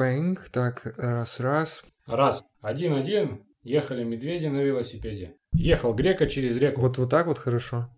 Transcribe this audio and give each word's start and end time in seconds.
Пэнг, 0.00 0.48
так, 0.48 0.94
раз, 0.96 1.40
раз. 1.40 1.82
Раз. 2.06 2.42
Один-один. 2.62 3.44
Ехали 3.62 4.02
медведи 4.02 4.46
на 4.46 4.62
велосипеде. 4.62 5.36
Ехал 5.52 5.92
грека 5.92 6.26
через 6.26 6.56
реку. 6.56 6.80
Вот, 6.80 6.96
вот 6.96 7.10
так 7.10 7.26
вот 7.26 7.36
хорошо. 7.36 7.90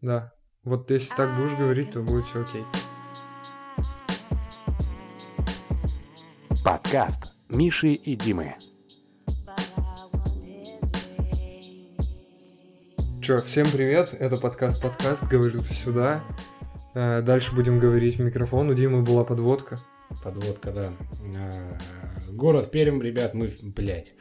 Да. 0.00 0.32
Вот 0.62 0.88
если 0.92 1.12
так 1.16 1.36
будешь 1.36 1.58
говорить, 1.58 1.90
то 1.90 2.00
будет 2.02 2.26
все 2.26 2.42
окей. 2.42 2.62
Подкаст 6.64 7.34
Миши 7.48 7.90
и 7.90 8.14
Димы. 8.14 8.54
Че, 13.20 13.38
всем 13.38 13.66
привет, 13.66 14.14
это 14.16 14.40
подкаст 14.40 14.80
«Подкаст», 14.80 15.24
говорит 15.24 15.62
сюда. 15.62 16.22
Э, 16.94 17.20
Дальше 17.20 17.52
будем 17.52 17.80
говорить 17.80 18.14
в 18.14 18.20
микрофон, 18.20 18.70
у 18.70 18.74
Димы 18.74 19.02
была 19.02 19.24
подводка. 19.24 19.76
Подводка, 20.22 20.72
да. 20.72 20.88
А, 21.36 21.78
Город 22.30 22.70
Пермь, 22.70 23.00
ребят, 23.02 23.34
мы, 23.34 23.52
блядь. 23.62 24.14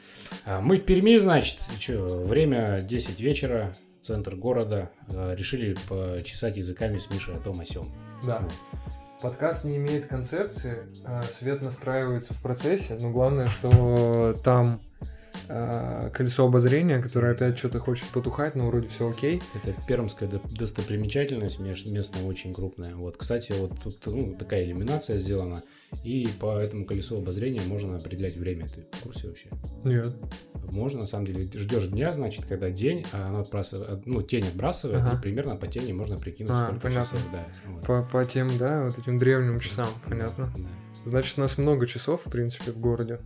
А, 0.45 0.61
Мы 0.61 0.77
в 0.77 0.85
Перми, 0.85 1.17
значит, 1.17 1.59
что, 1.79 2.25
время 2.25 2.81
10 2.81 3.19
вечера, 3.19 3.73
центр 4.01 4.35
города. 4.35 4.91
А, 5.09 5.33
Решили 5.33 5.75
почесать 5.87 6.57
языками 6.57 6.99
с 6.99 7.09
Мишей 7.09 7.35
о 7.35 7.39
том 7.39 7.59
о 7.59 7.65
сём. 7.65 7.87
Да. 8.25 8.47
Подкаст 9.21 9.63
не 9.65 9.77
имеет 9.77 10.07
концепции, 10.07 10.83
свет 11.39 11.63
настраивается 11.63 12.35
в 12.35 12.41
процессе, 12.41 12.97
но 13.01 13.09
главное, 13.09 13.47
что 13.47 14.35
там 14.43 14.79
а, 15.49 16.09
колесо 16.09 16.45
обозрения, 16.45 16.99
которое 17.01 17.33
опять 17.33 17.57
что-то 17.57 17.79
хочет 17.79 18.07
потухать, 18.09 18.55
но 18.55 18.67
вроде 18.67 18.87
все 18.87 19.09
окей. 19.09 19.41
Это 19.53 19.73
пермская 19.87 20.29
до- 20.29 20.41
достопримечательность 20.49 21.59
местная 21.59 22.23
очень 22.23 22.53
крупная. 22.53 22.95
Вот, 22.95 23.17
кстати, 23.17 23.53
вот 23.57 23.79
тут 23.83 24.05
ну, 24.05 24.35
такая 24.37 24.63
иллюминация 24.65 25.17
сделана, 25.17 25.61
и 26.03 26.27
по 26.39 26.57
этому 26.59 26.85
колесу 26.85 27.17
обозрения 27.17 27.61
можно 27.67 27.95
определять 27.95 28.35
время. 28.35 28.67
Ты 28.67 28.85
в 28.91 29.03
курсе 29.03 29.27
вообще? 29.27 29.49
Нет. 29.83 30.13
Можно, 30.71 31.01
на 31.01 31.05
самом 31.05 31.25
деле, 31.27 31.41
ждешь 31.53 31.87
дня, 31.87 32.11
значит, 32.11 32.45
когда 32.45 32.69
день, 32.69 33.05
а 33.13 33.29
она 33.29 33.39
отбрасывает, 33.39 34.05
ну, 34.05 34.21
тень 34.21 34.45
отбрасывает, 34.45 35.01
Ага. 35.01 35.17
и 35.17 35.21
примерно 35.21 35.55
по 35.55 35.65
тени 35.67 35.93
можно 35.93 36.17
прикинуть, 36.17 36.51
А, 36.51 36.65
сколько 36.67 36.81
понятно. 36.81 37.17
часов, 37.17 37.31
да. 37.31 37.45
вот. 37.67 37.85
По, 37.85 38.03
по 38.03 38.25
тем, 38.25 38.49
да, 38.57 38.83
вот 38.83 38.97
этим 38.97 39.17
древним 39.17 39.59
часам, 39.59 39.87
понятно. 40.05 40.51
Да. 40.57 40.63
Значит, 41.05 41.37
у 41.37 41.41
нас 41.41 41.57
много 41.57 41.87
часов, 41.87 42.23
в 42.25 42.29
принципе, 42.29 42.71
в 42.73 42.79
городе. 42.79 43.19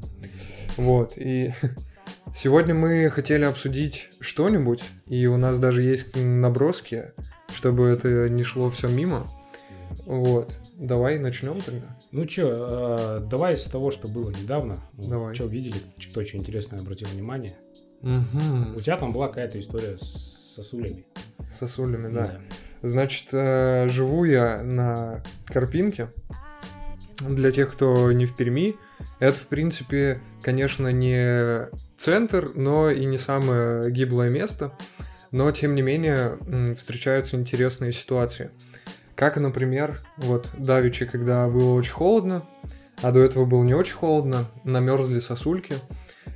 Вот, 0.77 1.13
и 1.17 1.51
сегодня 2.35 2.73
мы 2.73 3.09
хотели 3.09 3.43
обсудить 3.43 4.09
что-нибудь, 4.19 4.83
и 5.07 5.25
у 5.27 5.37
нас 5.37 5.59
даже 5.59 5.81
есть 5.81 6.15
наброски, 6.15 7.11
чтобы 7.53 7.87
это 7.87 8.29
не 8.29 8.43
шло 8.43 8.69
все 8.69 8.87
мимо. 8.87 9.27
Вот, 10.05 10.57
давай 10.77 11.19
начнем 11.19 11.59
тогда. 11.61 11.97
Ну 12.11 12.27
что, 12.27 13.19
давай 13.29 13.57
с 13.57 13.63
того, 13.63 13.91
что 13.91 14.07
было 14.07 14.29
недавно. 14.29 14.79
Давай. 14.93 15.35
Что 15.35 15.45
видели, 15.45 15.75
кто 16.09 16.23
что 16.23 16.37
интересное 16.37 16.79
обратил 16.79 17.07
внимание. 17.09 17.53
У 18.01 18.09
Угу. 18.09 18.81
тебя 18.81 18.97
там 18.97 19.11
была 19.11 19.27
какая-то 19.27 19.59
история 19.59 19.97
с 19.97 20.53
сосулями. 20.55 21.05
Сосулями, 21.51 22.11
да. 22.13 22.39
Значит, 22.81 23.27
э, 23.31 23.87
живу 23.89 24.23
я 24.23 24.63
на 24.63 25.21
Карпинке. 25.45 26.09
Для 27.27 27.51
тех, 27.51 27.71
кто 27.71 28.11
не 28.11 28.25
в 28.25 28.35
Перми, 28.35 28.75
это, 29.19 29.37
в 29.37 29.47
принципе, 29.47 30.21
конечно, 30.41 30.91
не 30.91 31.69
центр, 31.97 32.49
но 32.55 32.89
и 32.89 33.05
не 33.05 33.17
самое 33.17 33.91
гиблое 33.91 34.29
место. 34.29 34.73
Но, 35.31 35.51
тем 35.51 35.75
не 35.75 35.81
менее, 35.81 36.37
встречаются 36.77 37.37
интересные 37.37 37.91
ситуации. 37.91 38.51
Как, 39.15 39.37
например, 39.37 39.99
вот 40.17 40.49
давеча, 40.57 41.05
когда 41.05 41.47
было 41.47 41.73
очень 41.73 41.93
холодно, 41.93 42.45
а 43.01 43.11
до 43.11 43.21
этого 43.21 43.45
было 43.45 43.63
не 43.63 43.73
очень 43.73 43.93
холодно, 43.93 44.51
намерзли 44.63 45.19
сосульки. 45.19 45.75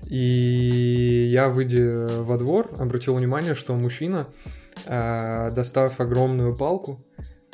И 0.07 1.29
я, 1.31 1.49
выйдя 1.49 2.07
во 2.19 2.37
двор, 2.37 2.71
обратил 2.77 3.15
внимание, 3.15 3.55
что 3.55 3.75
мужчина, 3.75 4.27
э, 4.85 5.51
достав 5.51 5.99
огромную 5.99 6.55
палку, 6.55 7.04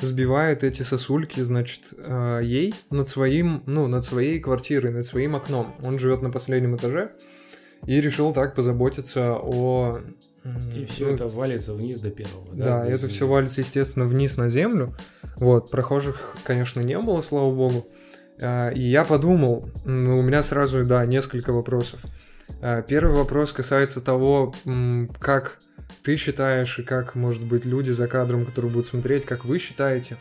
сбивает 0.06 0.63
эти 0.63 0.84
сосульки, 0.84 1.39
значит, 1.41 1.94
э, 1.97 2.41
ей 2.44 2.73
над 2.89 3.07
своим, 3.09 3.63
ну, 3.66 3.88
над 3.88 4.06
своей 4.06 4.39
квартирой, 4.39 4.91
над 4.91 5.06
своим 5.06 5.35
окном. 5.35 5.75
Он 5.84 6.00
живет 6.00 6.22
на 6.22 6.29
последнем 6.29 6.75
этаже 6.75 7.12
и 7.88 8.00
решил 8.00 8.34
так 8.34 8.56
позаботиться 8.56 9.35
о... 9.35 10.00
И 10.75 10.85
все 10.85 11.06
ну, 11.06 11.13
это 11.13 11.28
валится 11.28 11.73
вниз 11.73 12.00
до 12.00 12.09
первого. 12.09 12.47
да, 12.53 12.85
без 12.85 12.97
это 12.97 13.07
все 13.07 13.28
валится, 13.28 13.62
естественно, 13.62 14.06
вниз 14.06 14.38
на 14.38 14.50
землю. 14.50 14.95
Вот, 15.38 15.69
прохожих, 15.69 16.35
конечно, 16.44 16.81
не 16.81 16.97
было, 16.97 17.22
слава 17.22 17.53
богу. 17.53 17.88
А, 18.41 18.69
И 18.69 18.81
я 18.81 19.03
подумал, 19.06 19.69
м, 19.85 20.07
у 20.18 20.22
меня 20.23 20.41
сразу, 20.44 20.83
да, 20.83 21.06
несколько 21.06 21.53
вопросов. 21.53 22.01
А, 22.59 22.81
Первый 22.81 23.16
вопрос 23.16 23.53
касается 23.53 24.01
того, 24.01 24.53
как 25.19 25.59
ты 26.03 26.16
считаешь 26.18 26.79
и 26.79 26.84
как, 26.84 27.16
может 27.16 27.44
быть, 27.44 27.66
люди 27.66 27.91
за 27.91 28.07
кадром, 28.07 28.46
которые 28.46 28.72
будут 28.72 28.85
смотреть, 28.85 29.25
как 29.25 29.46
вы 29.46 29.59
считаете, 29.59 30.18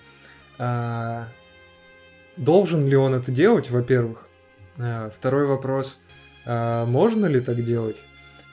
а, 0.58 1.28
должен 2.36 2.86
ли 2.86 2.96
он 2.96 3.14
это 3.14 3.30
делать, 3.30 3.70
во-первых? 3.70 4.28
А, 4.78 5.10
Второй 5.10 5.46
вопрос, 5.46 5.98
а, 6.46 6.86
можно 6.86 7.26
ли 7.26 7.40
так 7.40 7.62
делать? 7.64 7.96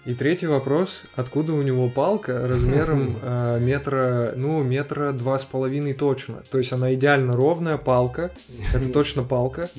И 0.05 0.13
третий 0.13 0.47
вопрос, 0.47 1.03
откуда 1.15 1.51
у 1.51 1.61
него 1.61 1.89
палка 1.89 2.47
размером 2.47 3.19
э, 3.21 3.59
метра, 3.61 4.31
ну, 4.37 4.63
метра 4.63 5.11
два 5.11 5.37
с 5.37 5.43
половиной 5.43 5.93
точно. 5.93 6.43
То 6.49 6.59
есть 6.59 6.71
она 6.71 6.93
идеально 6.93 7.35
ровная 7.35 7.75
палка, 7.75 8.31
это 8.73 8.89
точно 8.93 9.23
палка. 9.23 9.69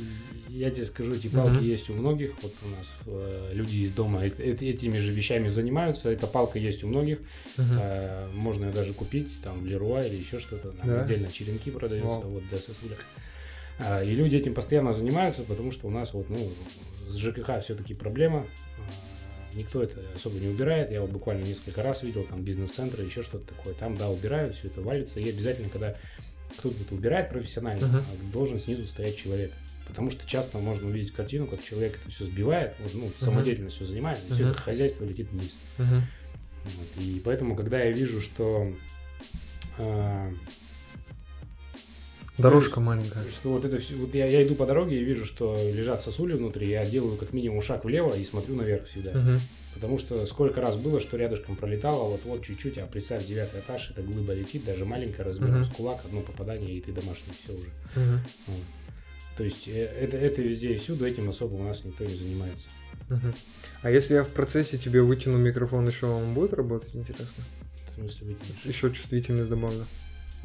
Я 0.58 0.70
тебе 0.70 0.84
скажу, 0.86 1.14
эти 1.14 1.28
палки 1.28 1.62
есть 1.62 1.88
у 1.88 1.94
многих. 1.94 2.34
Вот 2.42 2.52
у 2.66 2.76
нас 2.76 2.96
э, 3.06 3.50
люди 3.52 3.76
из 3.76 3.92
дома 3.92 4.26
э- 4.26 4.30
э- 4.38 4.54
этими 4.54 4.98
же 4.98 5.12
вещами 5.12 5.46
занимаются. 5.46 6.10
Эта 6.10 6.26
палка 6.26 6.58
есть 6.58 6.82
у 6.82 6.88
многих. 6.88 7.20
Мгм. 7.56 7.78
Э, 7.80 8.28
Можно 8.34 8.64
ее 8.66 8.72
даже 8.72 8.92
купить 8.92 9.40
там 9.40 9.62
в 9.62 9.66
Леруа 9.66 10.02
или 10.02 10.16
еще 10.16 10.40
что-то. 10.40 10.72
Там 10.72 11.00
отдельно 11.00 11.30
черенки 11.30 11.70
продаются 11.70 12.18
Вау. 12.18 12.30
вот 12.30 12.48
для 12.48 12.58
сосулек. 12.58 13.04
А, 13.78 14.02
И 14.02 14.10
люди 14.10 14.34
этим 14.34 14.52
постоянно 14.52 14.92
занимаются, 14.92 15.42
потому 15.42 15.70
что 15.70 15.86
у 15.86 15.90
нас 15.90 16.12
вот, 16.12 16.28
ну, 16.28 16.50
с 17.06 17.16
ЖКХ 17.16 17.60
все-таки 17.62 17.94
проблема. 17.94 18.44
А, 18.78 19.56
Никто 19.56 19.80
это 19.80 20.00
особо 20.16 20.40
не 20.40 20.48
убирает. 20.48 20.90
Я 20.90 21.02
вот 21.02 21.10
буквально 21.10 21.44
несколько 21.44 21.84
раз 21.84 22.02
видел 22.02 22.24
там 22.24 22.42
бизнес-центры, 22.42 23.04
еще 23.04 23.22
что-то 23.22 23.54
такое. 23.54 23.74
Там, 23.74 23.96
да, 23.96 24.10
убирают, 24.10 24.56
все 24.56 24.66
это 24.66 24.80
валится. 24.80 25.20
И 25.20 25.28
обязательно, 25.28 25.68
когда 25.68 25.94
кто-то 26.56 26.82
это 26.82 26.94
убирает 26.96 27.30
профессионально, 27.30 27.86
а, 28.00 28.32
должен 28.32 28.58
снизу 28.58 28.88
стоять 28.88 29.16
человек. 29.16 29.52
Потому 29.88 30.10
что 30.10 30.26
часто 30.26 30.58
можно 30.58 30.88
увидеть 30.88 31.12
картину, 31.12 31.46
как 31.46 31.64
человек 31.64 31.98
это 32.00 32.10
все 32.10 32.24
сбивает, 32.24 32.74
ну, 32.94 33.10
самодеятельностью 33.18 33.86
занимается, 33.86 34.26
и 34.26 34.32
все 34.32 34.42
Мгм. 34.44 34.52
это 34.52 34.60
хозяйство 34.60 35.04
летит 35.04 35.30
вниз. 35.32 35.56
Мгм. 35.78 36.02
Вот, 36.64 37.02
И 37.02 37.20
поэтому, 37.24 37.56
когда 37.56 37.80
я 37.82 37.90
вижу, 37.90 38.20
что, 38.20 38.72
э, 39.78 40.32
Дорожка 42.36 42.80
маленькая. 42.80 43.28
что 43.30 43.50
вот 43.50 43.64
это 43.64 43.78
все, 43.78 43.96
вот 43.96 44.14
я, 44.14 44.26
я 44.26 44.46
иду 44.46 44.54
по 44.54 44.66
дороге 44.66 45.00
и 45.00 45.04
вижу, 45.04 45.24
что 45.24 45.56
лежат 45.72 46.02
сосули 46.02 46.34
внутри, 46.34 46.68
я 46.68 46.86
делаю 46.86 47.16
как 47.16 47.32
минимум 47.32 47.62
шаг 47.62 47.84
влево 47.84 48.14
и 48.14 48.22
смотрю 48.24 48.54
наверх 48.54 48.86
всегда. 48.86 49.12
Мгм. 49.18 49.40
Потому 49.74 49.98
что 49.98 50.24
сколько 50.26 50.60
раз 50.60 50.76
было, 50.76 51.00
что 51.00 51.16
рядышком 51.16 51.56
пролетало, 51.56 52.08
вот-вот 52.10 52.44
чуть-чуть, 52.44 52.78
а 52.78 52.86
представь, 52.86 53.24
девятый 53.26 53.60
этаж, 53.60 53.90
эта 53.90 54.02
глыба 54.02 54.34
летит, 54.34 54.64
даже 54.64 54.84
маленькая 54.84 55.24
размером 55.24 55.56
Мгм. 55.60 55.64
с 55.64 55.68
кулак, 55.68 56.04
одно 56.04 56.20
попадание, 56.20 56.74
и 56.74 56.80
ты 56.80 56.92
домашний, 56.92 57.32
все 57.42 57.52
уже. 57.54 57.68
Мгм. 57.96 58.20
Вот. 58.48 58.60
То 59.38 59.44
есть 59.44 59.68
э, 59.68 59.84
это, 59.84 60.16
это 60.16 60.42
везде 60.42 60.74
и 60.74 60.76
всюду, 60.76 61.06
этим 61.06 61.28
особо 61.28 61.54
у 61.54 61.62
нас 61.62 61.84
никто 61.84 62.04
не 62.04 62.14
занимается. 62.14 62.68
А 63.82 63.90
если 63.90 64.14
я 64.14 64.24
в 64.24 64.30
процессе 64.30 64.76
тебе 64.78 65.00
вытяну 65.00 65.38
микрофон, 65.38 65.86
еще 65.86 66.06
он 66.06 66.34
будет 66.34 66.52
работать, 66.52 66.94
интересно? 66.94 67.44
В 67.86 67.90
смысле, 67.94 68.26
вытянешь? 68.26 68.64
Еще 68.64 68.92
чувствительность 68.92 69.48
добавлю. 69.48 69.86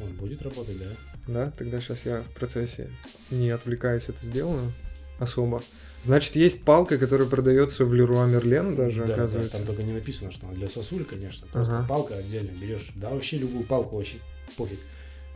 Он 0.00 0.12
будет 0.12 0.42
работать, 0.42 0.78
да? 0.78 0.86
Да, 1.26 1.50
тогда 1.50 1.80
сейчас 1.80 2.06
я 2.06 2.22
в 2.22 2.30
процессе, 2.34 2.88
не 3.32 3.50
отвлекаясь, 3.50 4.08
это 4.08 4.24
сделаю 4.24 4.72
особо. 5.18 5.62
Значит, 6.04 6.36
есть 6.36 6.62
палка, 6.62 6.96
которая 6.96 7.28
продается 7.28 7.84
в 7.84 7.94
Леруа 7.94 8.26
Мерлен 8.26 8.76
даже, 8.76 9.00
Да, 9.02 9.06
да, 9.08 9.14
оказывается. 9.14 9.56
там 9.56 9.66
только 9.66 9.82
не 9.82 9.92
написано, 9.92 10.30
что 10.30 10.46
она 10.46 10.54
для 10.54 10.68
сосуль, 10.68 11.04
конечно. 11.04 11.48
Просто 11.48 11.78
Ага. 11.78 11.88
палка 11.88 12.16
отдельно 12.16 12.50
берешь. 12.56 12.92
Да, 12.94 13.10
вообще 13.10 13.38
любую 13.38 13.64
палку 13.64 13.96
вообще 13.96 14.18
пофиг. 14.56 14.78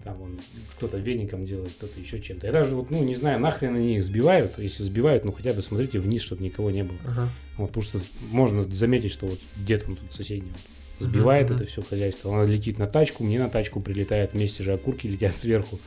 Там 0.04 0.22
он 0.22 0.40
кто-то 0.70 0.98
веником 0.98 1.44
делает, 1.44 1.72
кто-то 1.72 1.98
еще 1.98 2.20
чем-то. 2.20 2.46
Я 2.46 2.52
даже 2.52 2.76
вот, 2.76 2.90
ну, 2.90 3.02
не 3.02 3.14
знаю, 3.14 3.40
нахрен 3.40 3.74
они 3.74 3.96
их 3.96 4.04
сбивают. 4.04 4.58
Если 4.58 4.82
сбивают, 4.82 5.24
ну 5.24 5.32
хотя 5.32 5.52
бы 5.52 5.60
смотрите 5.60 5.98
вниз, 5.98 6.22
чтобы 6.22 6.42
никого 6.44 6.70
не 6.70 6.84
было. 6.84 6.98
Ага. 7.04 7.28
Вот, 7.56 7.68
потому 7.68 7.82
что 7.82 8.00
можно 8.20 8.70
заметить, 8.70 9.10
что 9.10 9.26
вот 9.26 9.40
дед 9.56 9.84
он 9.88 9.96
тут 9.96 10.12
соседний 10.12 10.50
вот 10.52 10.60
сбивает 10.98 11.46
Мгм, 11.46 11.56
это 11.56 11.64
все 11.66 11.82
хозяйство. 11.82 12.34
Она 12.34 12.44
летит 12.50 12.78
на 12.78 12.86
тачку, 12.86 13.24
мне 13.24 13.38
на 13.38 13.48
тачку 13.48 13.80
прилетает 13.80 14.32
вместе 14.32 14.62
же 14.62 14.72
окурки 14.72 15.06
летят 15.06 15.36
сверху. 15.36 15.78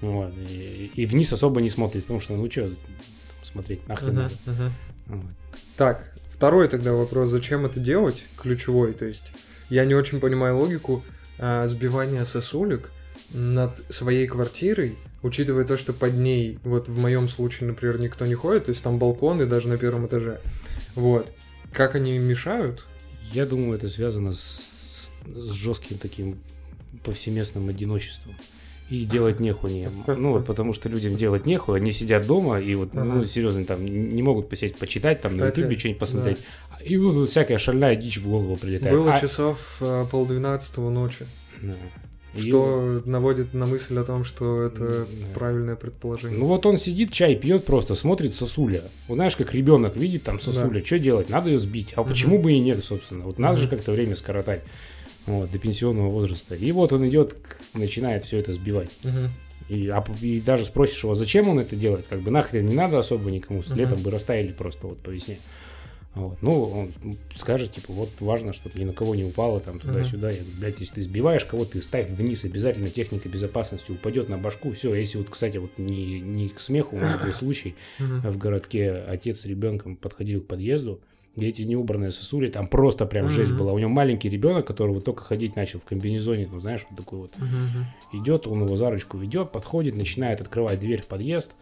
Вот, 0.00 0.32
и, 0.50 0.90
и 0.94 1.06
вниз 1.06 1.32
особо 1.32 1.60
не 1.60 1.70
смотрит, 1.70 2.02
потому 2.02 2.20
что, 2.20 2.34
ну 2.34 2.50
что, 2.50 2.70
смотреть 3.42 3.86
нахрен 3.88 4.08
Мгм, 4.08 4.16
надо. 4.16 4.34
мгм. 4.44 4.72
Вот. 5.06 5.30
Так, 5.76 6.12
второй 6.28 6.68
тогда 6.68 6.92
вопрос, 6.92 7.30
зачем 7.30 7.64
это 7.64 7.80
делать, 7.80 8.24
ключевой, 8.36 8.92
то 8.92 9.04
есть 9.04 9.24
я 9.70 9.84
не 9.84 9.94
очень 9.94 10.20
понимаю 10.20 10.58
логику 10.58 11.04
а, 11.38 11.66
сбивания 11.66 12.24
сосулек 12.24 12.92
над 13.34 13.82
своей 13.90 14.26
квартирой 14.26 14.96
учитывая 15.24 15.64
то, 15.64 15.78
что 15.78 15.92
под 15.92 16.14
ней, 16.14 16.58
вот 16.62 16.88
в 16.88 16.98
моем 16.98 17.28
случае, 17.28 17.68
например, 17.68 17.98
никто 17.98 18.26
не 18.26 18.34
ходит, 18.34 18.66
то 18.66 18.68
есть 18.70 18.84
там 18.84 18.98
балконы 18.98 19.46
даже 19.46 19.68
на 19.68 19.78
первом 19.78 20.06
этаже. 20.06 20.40
Вот. 20.94 21.26
Как 21.72 21.94
они 21.94 22.18
мешают? 22.18 22.84
Я 23.32 23.46
думаю, 23.46 23.76
это 23.76 23.88
связано 23.88 24.32
с, 24.32 25.10
с 25.26 25.50
жестким 25.50 25.96
таким 25.96 26.38
повсеместным 27.04 27.68
одиночеством. 27.70 28.34
И 28.90 29.06
делать 29.06 29.40
нехуй 29.40 29.88
Ну 30.06 30.32
вот 30.32 30.44
потому 30.44 30.74
что 30.74 30.90
людям 30.90 31.16
делать 31.16 31.46
нехуй, 31.46 31.78
они 31.78 31.90
сидят 31.90 32.26
дома 32.26 32.60
и 32.60 32.74
вот, 32.74 32.90
ага. 32.92 33.04
ну, 33.04 33.24
серьезно, 33.24 33.64
там 33.64 33.82
не 33.82 34.22
могут 34.22 34.50
посесть, 34.50 34.76
почитать, 34.76 35.22
там 35.22 35.30
Кстати, 35.30 35.56
на 35.56 35.62
ютубе 35.62 35.78
что-нибудь 35.78 36.00
посмотреть. 36.00 36.38
Да. 36.70 36.84
И 36.84 36.98
вот 36.98 37.30
всякая 37.30 37.56
шальная 37.56 37.96
дичь 37.96 38.18
в 38.18 38.28
голову 38.28 38.56
прилетает. 38.56 38.94
Было 38.94 39.14
а... 39.14 39.20
часов 39.22 39.78
э, 39.80 40.04
полдвенадцатого 40.10 40.90
ночи. 40.90 41.26
Да. 41.62 41.72
Что 42.36 43.00
и... 43.04 43.08
наводит 43.08 43.54
на 43.54 43.66
мысль 43.66 43.98
о 43.98 44.04
том, 44.04 44.24
что 44.24 44.62
это 44.62 45.06
да. 45.06 45.06
правильное 45.34 45.76
предположение. 45.76 46.38
Ну 46.38 46.46
вот 46.46 46.66
он 46.66 46.76
сидит, 46.76 47.12
чай 47.12 47.36
пьет, 47.36 47.64
просто 47.64 47.94
смотрит 47.94 48.34
сосуля. 48.34 48.84
Вот 49.08 49.14
знаешь, 49.14 49.36
как 49.36 49.54
ребенок 49.54 49.96
видит 49.96 50.24
там 50.24 50.40
сосуля, 50.40 50.80
да. 50.80 50.84
что 50.86 50.98
делать? 50.98 51.28
Надо 51.28 51.50
ее 51.50 51.58
сбить. 51.58 51.92
А 51.96 52.00
угу. 52.00 52.10
почему 52.10 52.38
бы 52.38 52.52
и 52.52 52.58
нет, 52.58 52.84
собственно? 52.84 53.24
Вот 53.24 53.38
надо 53.38 53.54
угу. 53.54 53.62
же 53.62 53.68
как-то 53.68 53.92
время 53.92 54.14
скоротать 54.14 54.62
вот, 55.26 55.50
до 55.50 55.58
пенсионного 55.58 56.10
возраста. 56.10 56.54
И 56.54 56.70
вот 56.72 56.92
он 56.92 57.08
идет, 57.08 57.36
начинает 57.72 58.24
все 58.24 58.38
это 58.38 58.52
сбивать. 58.52 58.90
Угу. 59.04 59.30
И, 59.68 59.88
а, 59.88 60.04
и 60.20 60.40
даже 60.40 60.66
спросишь 60.66 61.02
его, 61.02 61.14
зачем 61.14 61.48
он 61.48 61.58
это 61.58 61.74
делает, 61.74 62.06
как 62.08 62.20
бы 62.20 62.30
нахрен 62.30 62.66
не 62.66 62.74
надо 62.74 62.98
особо 62.98 63.30
никому, 63.30 63.62
с 63.62 63.70
летом 63.70 64.02
бы 64.02 64.10
растаяли 64.10 64.52
просто 64.52 64.86
вот 64.86 64.98
по 64.98 65.10
весне. 65.10 65.38
Вот. 66.14 66.40
Ну, 66.42 66.62
он 66.62 66.92
скажет, 67.34 67.72
типа, 67.72 67.92
вот 67.92 68.10
важно, 68.20 68.52
чтобы 68.52 68.78
ни 68.78 68.84
на 68.84 68.92
кого 68.92 69.14
не 69.14 69.24
упало 69.24 69.60
там 69.60 69.80
туда-сюда. 69.80 70.30
Я 70.30 70.42
говорю, 70.42 70.58
блядь, 70.58 70.80
если 70.80 70.94
ты 70.94 71.02
сбиваешь 71.02 71.44
кого-то, 71.44 71.80
ставь 71.82 72.08
вниз, 72.08 72.44
обязательно 72.44 72.88
техника 72.90 73.28
безопасности 73.28 73.90
упадет 73.90 74.28
на 74.28 74.38
башку. 74.38 74.72
Все, 74.72 74.94
если 74.94 75.18
вот, 75.18 75.30
кстати, 75.30 75.56
вот 75.56 75.76
не, 75.76 76.20
не 76.20 76.48
к 76.48 76.60
смеху, 76.60 76.96
у 76.96 77.00
нас 77.00 77.18
был 77.20 77.32
случай, 77.32 77.74
в 77.98 78.38
городке 78.38 78.92
отец 78.92 79.40
с 79.40 79.46
ребенком 79.46 79.96
подходил 79.96 80.40
к 80.40 80.46
подъезду, 80.46 81.00
где 81.36 81.48
эти 81.48 81.62
неубранные 81.62 82.12
сосули, 82.12 82.48
там 82.48 82.68
просто 82.68 83.06
прям 83.06 83.28
жесть 83.28 83.52
была. 83.52 83.72
У 83.72 83.78
него 83.78 83.90
маленький 83.90 84.28
ребенок, 84.28 84.66
который 84.66 84.92
вот 84.92 85.04
только 85.04 85.24
ходить 85.24 85.56
начал 85.56 85.80
в 85.80 85.84
комбинезоне, 85.84 86.46
там, 86.46 86.60
знаешь, 86.60 86.86
вот 86.88 86.96
такой 86.96 87.18
вот. 87.18 87.32
Идет, 88.12 88.46
он 88.46 88.62
его 88.62 88.76
за 88.76 88.90
ручку 88.90 89.18
ведет, 89.18 89.50
подходит, 89.50 89.96
начинает 89.96 90.40
открывать 90.40 90.78
дверь 90.78 91.02
в 91.02 91.06
подъезд, 91.06 91.52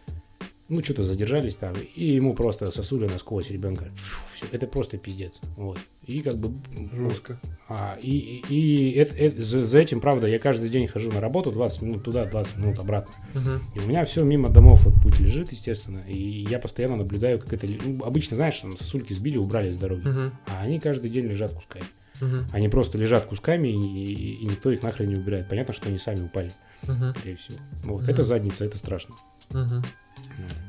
ну, 0.73 0.83
что-то 0.83 1.03
задержались 1.03 1.55
там, 1.55 1.73
и 1.95 2.05
ему 2.05 2.33
просто 2.33 2.71
сосули 2.71 3.07
насквозь 3.07 3.49
ребенка. 3.49 3.91
Все, 4.33 4.45
это 4.51 4.67
просто 4.67 4.97
пиздец. 4.97 5.39
Вот. 5.55 5.79
И 6.05 6.21
как 6.21 6.37
бы... 6.37 6.53
Жестко. 6.93 7.39
А, 7.69 7.97
и 8.01 8.13
и, 8.13 8.41
и 8.49 8.91
это, 8.91 9.15
это, 9.15 9.41
за, 9.41 9.65
за 9.65 9.79
этим, 9.79 10.01
правда, 10.01 10.27
я 10.27 10.39
каждый 10.39 10.69
день 10.69 10.87
хожу 10.87 11.11
на 11.11 11.21
работу, 11.21 11.51
20 11.51 11.81
минут 11.81 12.03
туда, 12.03 12.25
20 12.25 12.57
минут 12.57 12.79
обратно. 12.79 13.13
Угу. 13.35 13.49
И 13.75 13.79
у 13.79 13.87
меня 13.87 14.05
все 14.05 14.23
мимо 14.23 14.49
домов 14.49 14.85
вот 14.85 14.95
путь 15.01 15.19
лежит, 15.19 15.51
естественно, 15.51 16.03
и 16.07 16.45
я 16.49 16.59
постоянно 16.59 16.97
наблюдаю, 16.97 17.39
как 17.39 17.53
это... 17.53 17.67
Ну, 17.67 18.03
обычно, 18.03 18.35
знаешь, 18.35 18.59
там 18.59 18.75
сосульки 18.75 19.13
сбили, 19.13 19.37
убрали 19.37 19.71
с 19.71 19.77
дороги, 19.77 20.07
угу. 20.07 20.31
а 20.47 20.61
они 20.61 20.79
каждый 20.79 21.09
день 21.09 21.25
лежат 21.25 21.53
кусками. 21.53 21.85
Угу. 22.21 22.45
Они 22.51 22.69
просто 22.69 22.97
лежат 22.97 23.25
кусками, 23.25 23.69
и, 23.69 23.73
и, 23.73 24.33
и 24.35 24.45
никто 24.45 24.71
их 24.71 24.83
нахрен 24.83 25.09
не 25.09 25.15
убирает. 25.15 25.49
Понятно, 25.49 25.73
что 25.73 25.89
они 25.89 25.97
сами 25.97 26.25
упали, 26.25 26.51
угу. 26.83 27.13
скорее 27.17 27.35
всего. 27.35 27.57
Вот. 27.83 28.03
Угу. 28.03 28.11
Это 28.11 28.23
задница, 28.23 28.65
это 28.65 28.77
страшно. 28.77 29.15
Угу. 29.51 29.81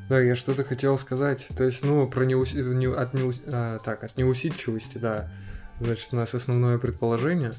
Да, 0.09 0.21
я 0.21 0.35
что-то 0.35 0.63
хотел 0.63 0.97
сказать. 0.99 1.47
То 1.57 1.63
есть, 1.63 1.83
ну, 1.83 2.07
про 2.07 2.25
неус... 2.25 2.53
не... 2.53 2.87
от, 2.87 3.13
неус... 3.13 3.41
а, 3.47 3.79
так, 3.79 4.03
от 4.03 4.17
неусидчивости, 4.17 4.97
да. 4.97 5.31
Значит, 5.79 6.09
у 6.11 6.15
нас 6.15 6.33
основное 6.33 6.77
предположение. 6.77 7.53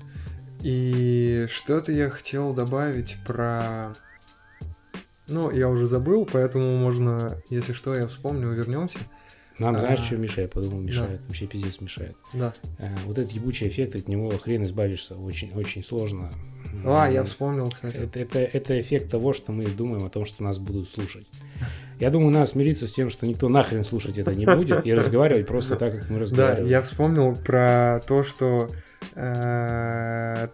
И 0.62 1.46
что-то 1.50 1.92
я 1.92 2.10
хотел 2.10 2.52
добавить 2.54 3.16
про... 3.26 3.92
Ну, 5.28 5.50
я 5.50 5.68
уже 5.68 5.88
забыл, 5.88 6.28
поэтому 6.30 6.76
можно, 6.76 7.42
если 7.50 7.72
что, 7.72 7.94
я 7.94 8.06
вспомню, 8.06 8.52
вернемся. 8.52 8.98
Нам, 9.58 9.74
а, 9.74 9.78
знаешь, 9.78 10.00
что 10.00 10.16
мешает? 10.16 10.52
Подумал, 10.52 10.80
мешает. 10.80 11.22
Да. 11.22 11.26
Вообще 11.28 11.46
пиздец 11.46 11.80
мешает. 11.80 12.16
Да. 12.32 12.52
А, 12.78 12.94
вот 13.06 13.18
этот 13.18 13.32
ебучий 13.32 13.68
эффект, 13.68 13.96
от 13.96 14.06
него 14.06 14.30
хрен 14.38 14.62
избавишься. 14.64 15.16
Очень, 15.16 15.52
очень 15.54 15.82
сложно. 15.82 16.30
А, 16.84 17.08
я 17.10 17.22
вспомнил, 17.24 17.70
кстати. 17.70 17.96
Это, 17.96 18.20
это, 18.20 18.38
это 18.38 18.80
эффект 18.80 19.10
того, 19.10 19.32
что 19.32 19.52
мы 19.52 19.66
думаем 19.66 20.04
о 20.04 20.10
том, 20.10 20.24
что 20.26 20.42
нас 20.42 20.58
будут 20.58 20.88
слушать. 20.88 21.26
Я 21.98 22.10
думаю, 22.10 22.30
надо 22.30 22.46
смириться 22.46 22.86
с 22.86 22.92
тем, 22.92 23.08
что 23.08 23.26
никто 23.26 23.48
нахрен 23.48 23.84
слушать 23.84 24.18
это 24.18 24.34
не 24.34 24.46
будет, 24.46 24.86
и 24.86 24.92
разговаривать 24.92 25.46
просто 25.46 25.76
так, 25.76 25.98
как 25.98 26.10
мы 26.10 26.18
разговариваем. 26.18 26.64
Да, 26.64 26.70
я 26.70 26.82
вспомнил 26.82 27.34
про 27.34 28.00
то, 28.06 28.22
что 28.22 28.68
э, 29.14 30.48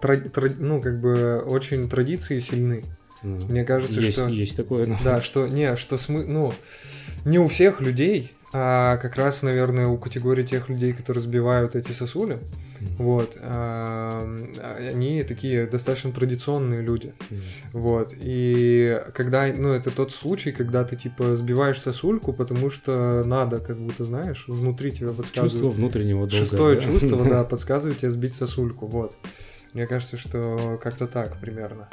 ну, 0.58 0.80
как 0.80 1.00
бы 1.00 1.42
очень 1.46 1.88
традиции 1.88 2.38
сильны. 2.38 2.84
Мне 3.22 3.64
кажется, 3.64 4.00
есть, 4.00 4.19
что... 4.19 4.28
Есть 4.28 4.56
такое. 4.56 4.86
Но... 4.86 4.98
Да, 5.02 5.20
что... 5.20 5.46
Не, 5.46 5.76
что 5.76 5.98
смы... 5.98 6.24
Ну, 6.24 6.52
не 7.24 7.38
у 7.38 7.48
всех 7.48 7.80
людей 7.80 8.32
а 8.52 8.99
как 8.99 9.16
раз, 9.16 9.43
наверное, 9.43 9.87
у 9.87 9.96
категории 9.96 10.44
тех 10.44 10.69
людей, 10.69 10.93
которые 10.93 11.22
сбивают 11.22 11.75
эти 11.75 11.93
сосули, 11.93 12.34
mm-hmm. 12.37 12.87
вот, 12.99 13.37
а, 13.40 14.28
они 14.78 15.22
такие 15.22 15.66
достаточно 15.66 16.12
традиционные 16.12 16.82
люди, 16.82 17.14
mm-hmm. 17.19 17.43
вот, 17.72 18.12
и 18.19 19.00
когда, 19.14 19.46
ну, 19.46 19.70
это 19.70 19.90
тот 19.90 20.12
случай, 20.12 20.52
когда 20.52 20.84
ты, 20.84 20.96
типа, 20.96 21.34
сбиваешь 21.34 21.81
сосульку, 21.81 22.34
потому 22.34 22.70
что 22.70 23.22
надо, 23.25 23.58
как 23.58 23.78
будто, 23.78 24.04
знаешь, 24.04 24.44
внутри 24.46 24.93
тебя 24.93 25.12
подсказывает. 25.12 25.52
Чувство 25.52 25.70
внутреннего 25.70 26.26
долга. 26.26 26.44
Шестое 26.44 26.76
да? 26.76 26.82
чувство, 26.82 27.25
да, 27.25 27.44
подсказывает 27.52 27.98
тебе 27.98 28.10
сбить 28.10 28.34
сосульку, 28.34 28.87
вот. 28.87 29.16
Мне 29.72 29.87
кажется, 29.87 30.19
что 30.19 30.78
как-то 30.82 31.06
так 31.06 31.40
примерно. 31.40 31.88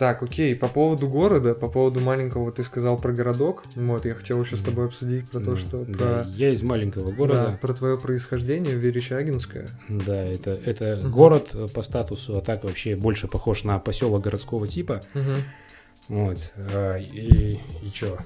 Так, 0.00 0.22
окей, 0.22 0.56
по 0.56 0.66
поводу 0.66 1.10
города, 1.10 1.52
по 1.52 1.68
поводу 1.68 2.00
маленького 2.00 2.50
ты 2.50 2.64
сказал 2.64 2.96
про 2.96 3.12
городок. 3.12 3.64
Вот, 3.76 4.06
я 4.06 4.14
хотел 4.14 4.42
еще 4.42 4.56
с 4.56 4.62
тобой 4.62 4.86
обсудить 4.86 5.28
про 5.28 5.40
то, 5.40 5.58
что... 5.58 5.84
Да, 5.84 6.22
про... 6.22 6.26
я 6.30 6.54
из 6.54 6.62
маленького 6.62 7.12
города. 7.12 7.48
Да, 7.48 7.58
про 7.60 7.74
твое 7.74 7.98
происхождение, 7.98 8.76
Верещагинское. 8.76 9.68
Да, 9.90 10.24
это, 10.24 10.52
это 10.52 11.00
угу. 11.02 11.10
город 11.10 11.54
по 11.74 11.82
статусу, 11.82 12.38
а 12.38 12.40
так 12.40 12.64
вообще 12.64 12.96
больше 12.96 13.28
похож 13.28 13.62
на 13.62 13.78
поселок 13.78 14.22
городского 14.22 14.66
типа. 14.66 15.02
Угу. 15.14 16.16
Вот, 16.16 16.50
а, 16.56 16.96
и, 16.96 17.60
и 17.82 17.88
что? 17.94 18.20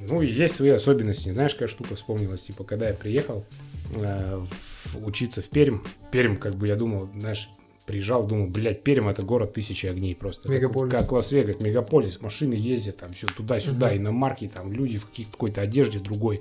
Ну, 0.00 0.20
есть 0.20 0.56
свои 0.56 0.70
особенности. 0.70 1.30
Знаешь, 1.30 1.52
какая 1.52 1.68
штука 1.68 1.94
вспомнилась? 1.94 2.42
Типа, 2.42 2.64
когда 2.64 2.88
я 2.88 2.94
приехал 2.94 3.46
э, 3.94 4.44
учиться 5.00 5.42
в 5.42 5.48
Пермь, 5.48 5.78
Пермь, 6.10 6.38
как 6.38 6.56
бы 6.56 6.66
я 6.66 6.74
думал, 6.74 7.08
знаешь, 7.16 7.48
приезжал, 7.86 8.26
думал, 8.26 8.46
блядь, 8.46 8.82
Пермь 8.82 9.08
это 9.08 9.22
город 9.22 9.52
тысячи 9.52 9.86
огней 9.86 10.14
просто. 10.14 10.48
Мегаполис. 10.48 10.90
Как, 10.90 11.02
как 11.02 11.12
Лас-Вегас, 11.12 11.60
мегаполис, 11.60 12.20
машины 12.20 12.54
ездят 12.54 12.98
там 12.98 13.12
все 13.12 13.26
туда-сюда, 13.26 13.88
угу. 13.88 13.96
иномарки, 13.96 14.50
там 14.52 14.72
люди 14.72 14.98
в 14.98 15.08
какой-то 15.30 15.60
одежде 15.60 15.98
другой. 15.98 16.40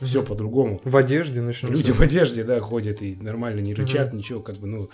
Все 0.00 0.22
по-другому. 0.22 0.80
В 0.84 0.96
одежде 0.96 1.42
начнем. 1.42 1.72
Люди 1.72 1.92
в 1.92 2.00
одежде, 2.00 2.42
да, 2.42 2.58
ходят 2.60 3.02
и 3.02 3.16
нормально 3.20 3.60
не 3.60 3.74
рычат, 3.74 4.08
угу. 4.08 4.16
ничего, 4.16 4.40
как 4.40 4.56
бы, 4.56 4.66
ну, 4.66 4.90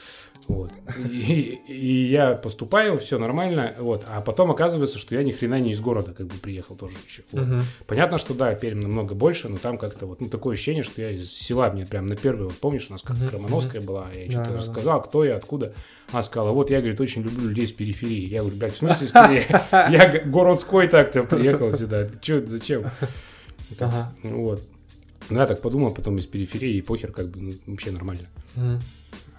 вот. 0.49 0.73
И, 1.11 1.61
и 1.67 2.07
я 2.07 2.35
поступаю, 2.35 2.99
все 2.99 3.19
нормально, 3.19 3.75
вот. 3.79 4.05
А 4.09 4.21
потом 4.21 4.51
оказывается, 4.51 4.99
что 4.99 5.15
я 5.15 5.23
ни 5.23 5.33
хрена 5.33 5.59
не 5.59 5.73
из 5.73 5.81
города, 5.81 6.13
как 6.13 6.27
бы 6.27 6.35
приехал 6.35 6.77
тоже 6.77 6.97
еще. 7.07 7.23
Вот. 7.33 7.43
Угу. 7.43 7.63
Понятно, 7.87 8.19
что 8.19 8.35
да, 8.35 8.55
Пермь 8.55 8.81
намного 8.81 9.15
больше, 9.15 9.49
но 9.49 9.59
там 9.59 9.79
как-то 9.79 10.07
вот, 10.07 10.21
ну, 10.21 10.29
такое 10.29 10.55
ощущение, 10.55 10.83
что 10.83 11.03
я 11.03 11.11
из 11.11 11.33
села, 11.33 11.71
мне 11.71 11.87
прям 11.87 12.07
на 12.07 12.17
первый, 12.17 12.45
вот 12.45 12.55
помнишь, 12.55 12.87
у 12.89 12.93
нас 12.93 13.03
как 13.03 13.17
угу. 13.17 13.31
Романовская 13.33 13.81
была, 13.81 14.09
я 14.15 14.31
что-то 14.31 14.51
да, 14.51 14.57
рассказал, 14.59 15.03
кто 15.03 15.25
я, 15.25 15.37
откуда. 15.37 15.75
Она 16.13 16.23
сказала, 16.23 16.53
вот 16.53 16.71
я, 16.71 16.79
говорит, 16.79 17.01
очень 17.01 17.23
люблю 17.23 17.49
людей 17.49 17.67
с 17.67 17.73
периферии. 17.73 18.29
Я 18.29 18.41
говорю, 18.41 18.57
блядь, 18.57 18.75
в 18.75 18.77
смысле 18.77 19.07
с 19.07 19.11
периферии? 19.11 19.47
Я 19.93 20.25
городской 20.25 20.87
так-то 20.89 21.25
приехал 21.25 21.73
сюда. 21.73 22.09
Че, 22.21 22.47
зачем? 22.47 22.91
Ага. 23.81 24.13
Вот. 24.23 24.63
Ну, 25.29 25.41
я 25.41 25.47
так 25.47 25.61
подумал, 25.61 25.93
потом 25.93 26.19
из 26.19 26.27
периферии, 26.27 26.77
и 26.77 26.83
похер, 26.83 27.11
как 27.11 27.29
бы, 27.29 27.41
ну, 27.41 27.53
вообще 27.67 27.91
нормально. 27.91 28.29
Mm. 28.55 28.81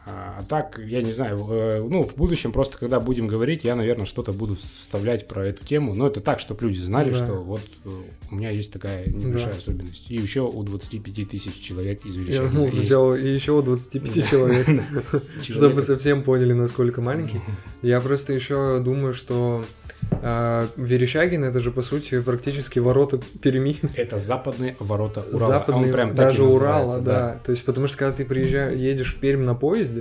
А, 0.09 0.43
так, 0.47 0.79
я 0.79 1.01
не 1.01 1.11
знаю, 1.11 1.37
э, 1.49 1.85
ну, 1.85 2.03
в 2.03 2.15
будущем 2.15 2.53
просто, 2.53 2.77
когда 2.77 3.01
будем 3.01 3.27
говорить, 3.27 3.65
я, 3.65 3.75
наверное, 3.75 4.05
что-то 4.05 4.31
буду 4.31 4.55
вставлять 4.55 5.27
про 5.27 5.45
эту 5.45 5.65
тему. 5.65 5.95
Но 5.95 6.07
это 6.07 6.21
так, 6.21 6.39
чтобы 6.39 6.63
люди 6.63 6.79
знали, 6.79 7.11
да. 7.11 7.17
что 7.17 7.33
вот 7.33 7.61
э, 7.83 7.89
у 8.31 8.35
меня 8.35 8.51
есть 8.51 8.71
такая 8.71 9.05
небольшая 9.07 9.53
да. 9.53 9.57
особенность. 9.57 10.09
И 10.09 10.15
еще 10.15 10.41
у 10.41 10.63
25 10.63 11.29
тысяч 11.29 11.59
человек 11.59 12.05
из 12.05 12.17
Я 12.19 12.45
думал, 12.45 12.69
сначала 12.69 13.15
и 13.15 13.27
еще 13.27 13.51
у 13.51 13.61
25 13.61 14.29
человек. 14.29 14.67
Чтобы 15.41 15.81
совсем 15.81 16.23
поняли, 16.23 16.53
насколько 16.53 17.01
маленький. 17.01 17.41
Я 17.81 17.99
просто 17.99 18.31
еще 18.31 18.79
думаю, 18.79 19.13
что 19.13 19.65
а, 20.11 20.67
Верещагин 20.77 21.43
это 21.43 21.59
же 21.59 21.71
по 21.71 21.81
сути 21.81 22.19
практически 22.21 22.79
ворота 22.79 23.19
Перми. 23.41 23.77
Это 23.95 24.17
западные 24.17 24.75
ворота 24.79 25.25
Урала. 25.31 25.51
Западные, 25.51 25.83
а 25.83 25.85
он 25.85 25.91
прям 25.91 26.15
даже 26.15 26.43
Урала, 26.43 27.01
да. 27.01 27.39
То 27.45 27.51
есть 27.51 27.65
потому 27.65 27.87
что 27.87 27.97
когда 27.97 28.13
ты 28.13 28.25
приезжаешь, 28.25 28.79
едешь 28.79 29.15
в 29.15 29.19
Пермь 29.19 29.43
на 29.43 29.55
поезде, 29.55 29.96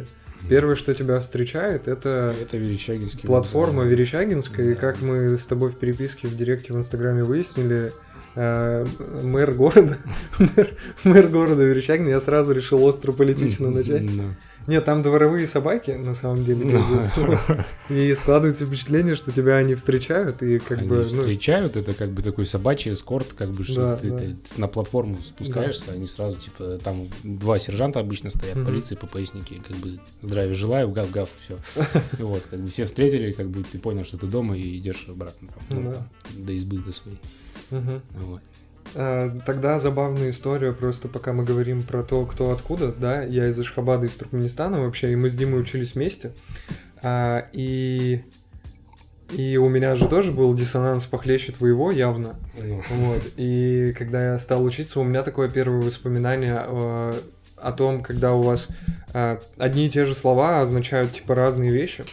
Первое, 0.48 0.76
что 0.76 0.94
тебя 0.94 1.18
встречает, 1.18 1.88
это, 1.88 2.34
это 2.40 2.56
Верещагинский 2.56 3.26
платформа. 3.26 3.84
Верещагинская. 3.84 4.66
Да. 4.66 4.72
И 4.72 4.74
как 4.74 5.00
мы 5.00 5.36
с 5.38 5.46
тобой 5.46 5.70
в 5.70 5.78
переписке 5.78 6.28
в 6.28 6.36
директе 6.36 6.72
в 6.72 6.76
Инстаграме 6.76 7.24
выяснили, 7.24 7.92
мэр 8.34 9.52
города, 9.54 9.98
мэр, 10.38 10.74
мэр 11.04 11.28
города 11.28 11.62
Верещагин, 11.64 12.06
я 12.08 12.20
сразу 12.20 12.52
решил 12.52 12.84
остро 12.84 13.12
политично 13.12 13.70
начать. 13.70 14.02
Ну. 14.02 14.34
Нет, 14.66 14.84
там 14.84 15.00
дворовые 15.02 15.46
собаки, 15.46 15.92
на 15.92 16.16
самом 16.16 16.44
деле. 16.44 16.64
Ну. 16.64 16.80
ходят. 17.14 17.66
И 17.88 18.12
складывается 18.16 18.66
впечатление, 18.66 19.14
что 19.14 19.30
тебя 19.30 19.56
они 19.56 19.76
встречают, 19.76 20.42
и 20.42 20.58
как 20.58 20.78
Они 20.78 20.88
бы... 20.88 20.96
ну, 20.96 21.04
встречают, 21.04 21.76
это 21.76 21.94
как 21.94 22.10
бы 22.10 22.20
такой 22.22 22.46
собачий 22.46 22.92
эскорт, 22.92 23.32
как 23.32 23.52
бы, 23.52 23.62
что 23.62 23.82
Да, 23.90 23.96
ты, 23.96 24.10
да. 24.10 24.16
ты 24.18 24.34
на 24.56 24.66
платформу 24.66 25.18
спускаешься, 25.22 25.92
они 25.92 26.06
сразу, 26.08 26.36
типа, 26.38 26.78
там 26.82 27.06
два 27.22 27.60
сержанта 27.60 28.00
обычно 28.00 28.30
стоят, 28.30 28.56
Мгм. 28.56 28.66
полиции, 28.66 28.96
ППСники, 28.96 29.62
как 29.66 29.76
бы, 29.76 30.00
здравия 30.20 30.54
желаю, 30.54 30.90
гав-гав, 30.90 31.28
все. 31.44 31.58
Вот, 32.18 32.42
как 32.50 32.58
бы 32.58 32.68
все 32.68 32.86
встретили, 32.86 33.30
как 33.30 33.48
бы 33.48 33.62
ты 33.62 33.78
понял, 33.78 34.04
что 34.04 34.18
ты 34.18 34.26
дома 34.26 34.56
и 34.58 34.78
идешь 34.78 35.06
обратно 35.08 35.46
там, 35.48 35.62
ну, 35.84 35.90
Да. 35.92 35.96
там, 36.24 36.44
до 36.44 36.52
избы 36.54 36.78
до 36.78 36.90
своей. 36.90 37.18
Мгм. 37.70 38.02
Вот. 38.14 38.42
А, 38.94 39.30
Тогда 39.44 39.78
забавная 39.78 40.30
история, 40.30 40.72
просто 40.72 41.08
пока 41.08 41.32
мы 41.32 41.44
говорим 41.44 41.82
про 41.82 42.02
то, 42.02 42.24
кто 42.26 42.50
откуда, 42.52 42.92
да, 42.92 43.22
я 43.22 43.48
из 43.48 43.58
Ашхабада, 43.58 44.06
из 44.06 44.12
Туркменистана 44.12 44.80
вообще, 44.80 45.12
и 45.12 45.16
мы 45.16 45.28
с 45.30 45.34
Димой 45.34 45.60
учились 45.60 45.94
вместе, 45.94 46.32
А, 47.02 47.46
и, 47.52 48.22
и 49.32 49.56
у 49.58 49.68
меня 49.68 49.96
же 49.96 50.08
тоже 50.08 50.30
был 50.32 50.54
диссонанс 50.54 51.04
похлеще 51.06 51.52
твоего 51.52 51.90
явно, 51.90 52.36
Ну, 52.62 52.82
вот, 52.90 53.22
и 53.36 53.92
когда 53.98 54.32
я 54.32 54.38
стал 54.38 54.64
учиться, 54.64 55.00
у 55.00 55.04
меня 55.04 55.22
такое 55.22 55.50
первое 55.50 55.82
воспоминание 55.82 56.62
э, 56.66 57.12
о 57.56 57.72
том, 57.72 58.02
когда 58.02 58.32
у 58.32 58.42
вас 58.42 58.68
одни 59.56 59.86
и 59.86 59.90
те 59.90 60.04
же 60.06 60.14
слова 60.14 60.60
означают, 60.60 61.12
типа, 61.12 61.34
разные 61.34 61.70
вещи, 61.70 62.04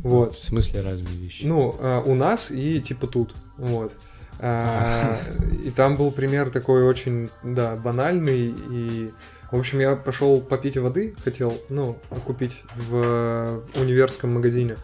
вот, 0.00 0.36
В 0.36 0.44
смысле 0.44 0.82
разные 0.82 1.16
вещи? 1.16 1.44
ну, 1.44 1.74
у 2.06 2.14
нас 2.14 2.50
и 2.50 2.80
типа 2.80 3.06
тут, 3.06 3.34
вот. 3.56 3.92
А, 4.40 5.16
И 5.64 5.70
там 5.70 5.96
был 5.96 6.10
пример 6.12 6.50
такой 6.50 6.82
очень, 6.84 7.30
да, 7.42 7.76
банальный. 7.76 8.54
И, 8.70 9.12
в 9.50 9.56
общем, 9.58 9.80
я 9.80 9.96
пошел 9.96 10.40
попить 10.40 10.76
воды, 10.76 11.14
хотел, 11.24 11.54
ну, 11.68 11.98
купить 12.26 12.62
в 12.74 13.62
универском 13.76 14.34
магазине. 14.34 14.76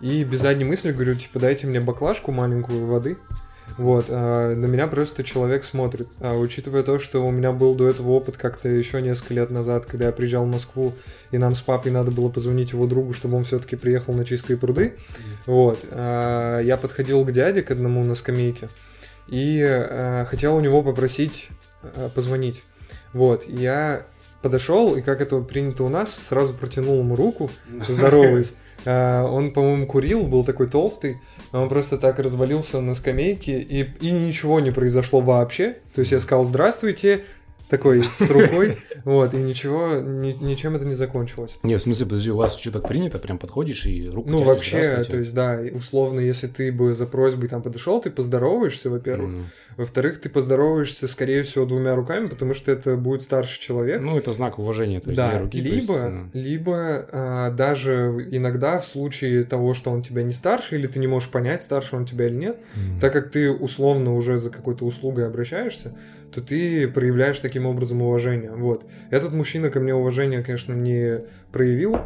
И 0.00 0.24
без 0.24 0.40
задней 0.40 0.64
мысли 0.64 0.92
говорю, 0.92 1.14
типа, 1.14 1.38
дайте 1.38 1.66
мне 1.66 1.80
баклажку 1.80 2.32
маленькую 2.32 2.86
воды. 2.86 3.16
Вот, 3.78 4.06
а 4.08 4.54
на 4.54 4.66
меня 4.66 4.86
просто 4.86 5.22
человек 5.22 5.64
смотрит. 5.64 6.08
А 6.20 6.36
учитывая 6.36 6.82
то, 6.82 6.98
что 6.98 7.24
у 7.24 7.30
меня 7.30 7.52
был 7.52 7.74
до 7.74 7.88
этого 7.88 8.10
опыт 8.10 8.36
как-то 8.36 8.68
еще 8.68 9.02
несколько 9.02 9.34
лет 9.34 9.50
назад, 9.50 9.86
когда 9.86 10.06
я 10.06 10.12
приезжал 10.12 10.44
в 10.44 10.50
Москву, 10.50 10.94
и 11.30 11.38
нам 11.38 11.54
с 11.54 11.60
папой 11.60 11.92
надо 11.92 12.10
было 12.10 12.28
позвонить 12.28 12.72
его 12.72 12.86
другу, 12.86 13.12
чтобы 13.12 13.36
он 13.36 13.44
все-таки 13.44 13.76
приехал 13.76 14.14
на 14.14 14.24
чистые 14.24 14.56
пруды. 14.56 14.94
Вот, 15.46 15.80
а, 15.90 16.60
я 16.60 16.76
подходил 16.76 17.24
к 17.24 17.32
дяде, 17.32 17.62
к 17.62 17.70
одному 17.70 18.02
на 18.04 18.14
скамейке, 18.14 18.68
и 19.28 19.62
а, 19.62 20.24
хотел 20.24 20.56
у 20.56 20.60
него 20.60 20.82
попросить 20.82 21.48
а, 21.82 22.08
позвонить. 22.08 22.62
Вот, 23.12 23.46
я 23.46 24.06
подошел, 24.42 24.96
и 24.96 25.02
как 25.02 25.20
это 25.20 25.40
принято 25.40 25.84
у 25.84 25.88
нас, 25.88 26.14
сразу 26.14 26.54
протянул 26.54 27.00
ему 27.00 27.16
руку, 27.16 27.50
здороваясь. 27.88 28.54
А, 28.84 29.24
Он, 29.24 29.50
по-моему, 29.52 29.86
курил, 29.86 30.24
был 30.24 30.44
такой 30.44 30.68
толстый. 30.68 31.18
а 31.52 31.60
Он 31.60 31.68
просто 31.68 31.98
так 31.98 32.18
развалился 32.18 32.80
на 32.80 32.94
скамейке, 32.94 33.60
и, 33.60 33.88
и 34.00 34.10
ничего 34.10 34.60
не 34.60 34.70
произошло 34.70 35.20
вообще. 35.20 35.78
То 35.94 36.00
есть 36.00 36.12
я 36.12 36.20
сказал 36.20 36.44
«Здравствуйте», 36.44 37.24
такой 37.68 38.02
с 38.02 38.30
рукой, 38.30 38.76
вот, 39.04 39.34
и 39.34 39.38
ничего, 39.38 39.96
ни- 39.96 40.32
ничем 40.32 40.76
это 40.76 40.84
не 40.84 40.94
закончилось. 40.94 41.58
Не, 41.62 41.76
в 41.76 41.80
смысле, 41.80 42.06
подожди, 42.06 42.30
у 42.30 42.36
вас 42.36 42.56
что 42.56 42.70
так 42.70 42.88
принято, 42.88 43.18
прям 43.18 43.38
подходишь 43.38 43.86
и 43.86 44.08
руку 44.08 44.30
Ну, 44.30 44.38
тянешь, 44.38 44.46
вообще, 44.48 45.04
то 45.04 45.16
есть, 45.16 45.34
да, 45.34 45.60
условно, 45.72 46.20
если 46.20 46.46
ты 46.46 46.72
бы 46.72 46.94
за 46.94 47.06
просьбой 47.06 47.48
там 47.48 47.62
подошел, 47.62 48.00
ты 48.00 48.10
поздороваешься, 48.10 48.90
во-первых. 48.90 49.30
Мгм. 49.30 49.46
Во-вторых, 49.76 50.20
ты 50.20 50.30
поздороваешься, 50.30 51.06
скорее 51.06 51.42
всего, 51.42 51.66
двумя 51.66 51.94
руками, 51.94 52.28
потому 52.28 52.54
что 52.54 52.72
это 52.72 52.96
будет 52.96 53.22
старший 53.22 53.60
человек. 53.60 54.00
Ну, 54.00 54.16
это 54.16 54.32
знак 54.32 54.58
уважения, 54.58 55.00
то 55.00 55.10
есть 55.10 55.16
да, 55.16 55.30
две 55.30 55.38
руки. 55.40 55.62
то 55.62 55.68
есть, 55.68 55.88
либо, 55.88 56.08
ну, 56.08 56.30
либо 56.32 57.08
а, 57.12 57.50
даже 57.50 58.26
иногда 58.30 58.78
в 58.78 58.86
случае 58.86 59.44
того, 59.44 59.74
что 59.74 59.90
он 59.90 60.02
тебя 60.02 60.22
не 60.22 60.32
старше, 60.32 60.76
или 60.76 60.86
ты 60.86 60.98
не 60.98 61.06
можешь 61.06 61.28
понять, 61.30 61.60
старше 61.60 61.96
он 61.96 62.06
тебя 62.06 62.26
или 62.26 62.34
нет, 62.36 62.56
м. 62.74 63.00
так 63.00 63.12
как 63.12 63.30
ты 63.30 63.50
условно 63.50 64.14
уже 64.14 64.38
за 64.38 64.50
какой-то 64.50 64.86
услугой 64.86 65.26
обращаешься, 65.26 65.94
то 66.32 66.40
ты 66.40 66.88
проявляешь 66.88 67.38
таким 67.38 67.66
образом 67.66 68.02
уважение. 68.02 68.50
Вот. 68.52 68.84
Этот 69.10 69.32
мужчина 69.32 69.70
ко 69.70 69.80
мне 69.80 69.94
уважения, 69.94 70.42
конечно, 70.42 70.72
не 70.72 71.20
проявил, 71.52 71.96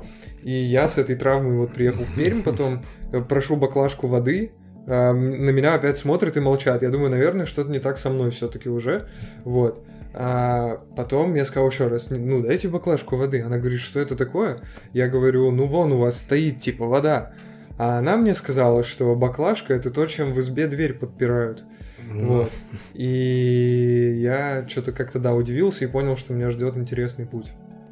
и 0.42 0.50
я 0.52 0.88
с 0.88 0.98
этой 0.98 1.16
травмой 1.16 1.56
вот 1.56 1.72
приехал 1.72 2.04
в 2.04 2.14
Пермь, 2.14 2.42
потом 2.42 2.84
э, 3.12 3.20
прошу 3.20 3.56
баклажку 3.56 4.06
воды, 4.06 4.52
м- 4.86 5.44
на 5.46 5.50
меня 5.50 5.74
опять 5.74 5.96
смотрят 5.96 6.36
и 6.36 6.40
молчат. 6.40 6.82
Я 6.82 6.90
думаю, 6.90 7.10
наверное, 7.10 7.46
что-то 7.46 7.70
не 7.70 7.78
так 7.78 7.98
со 7.98 8.10
мной 8.10 8.30
все-таки 8.30 8.68
уже. 8.68 9.08
Вот. 9.44 9.84
А 10.12 10.82
потом 10.96 11.34
я 11.34 11.44
сказал 11.44 11.70
еще 11.70 11.86
раз, 11.86 12.10
ну, 12.10 12.42
дайте 12.42 12.68
баклажку 12.68 13.16
воды. 13.16 13.42
Она 13.42 13.58
говорит, 13.58 13.80
что 13.80 14.00
это 14.00 14.16
такое? 14.16 14.60
Я 14.92 15.08
говорю, 15.08 15.50
ну, 15.50 15.66
вон 15.66 15.92
у 15.92 15.98
вас 15.98 16.16
стоит, 16.18 16.60
типа, 16.60 16.86
вода. 16.86 17.32
А 17.78 17.98
она 17.98 18.16
мне 18.16 18.34
сказала, 18.34 18.82
что 18.84 19.14
баклажка 19.14 19.72
это 19.72 19.90
то, 19.90 20.04
чем 20.06 20.32
в 20.32 20.40
избе 20.40 20.66
дверь 20.66 20.94
подпирают. 20.94 21.64
Ну, 22.10 22.26
Вот. 22.42 22.52
И 22.94 24.18
я 24.22 24.66
что-то 24.68 24.92
как-то, 24.92 25.18
да, 25.18 25.32
удивился 25.34 25.84
и 25.84 25.88
понял, 25.88 26.16
что 26.16 26.32
меня 26.34 26.50
ждет 26.50 26.76
интересный 26.76 27.26
путь. 27.26 27.46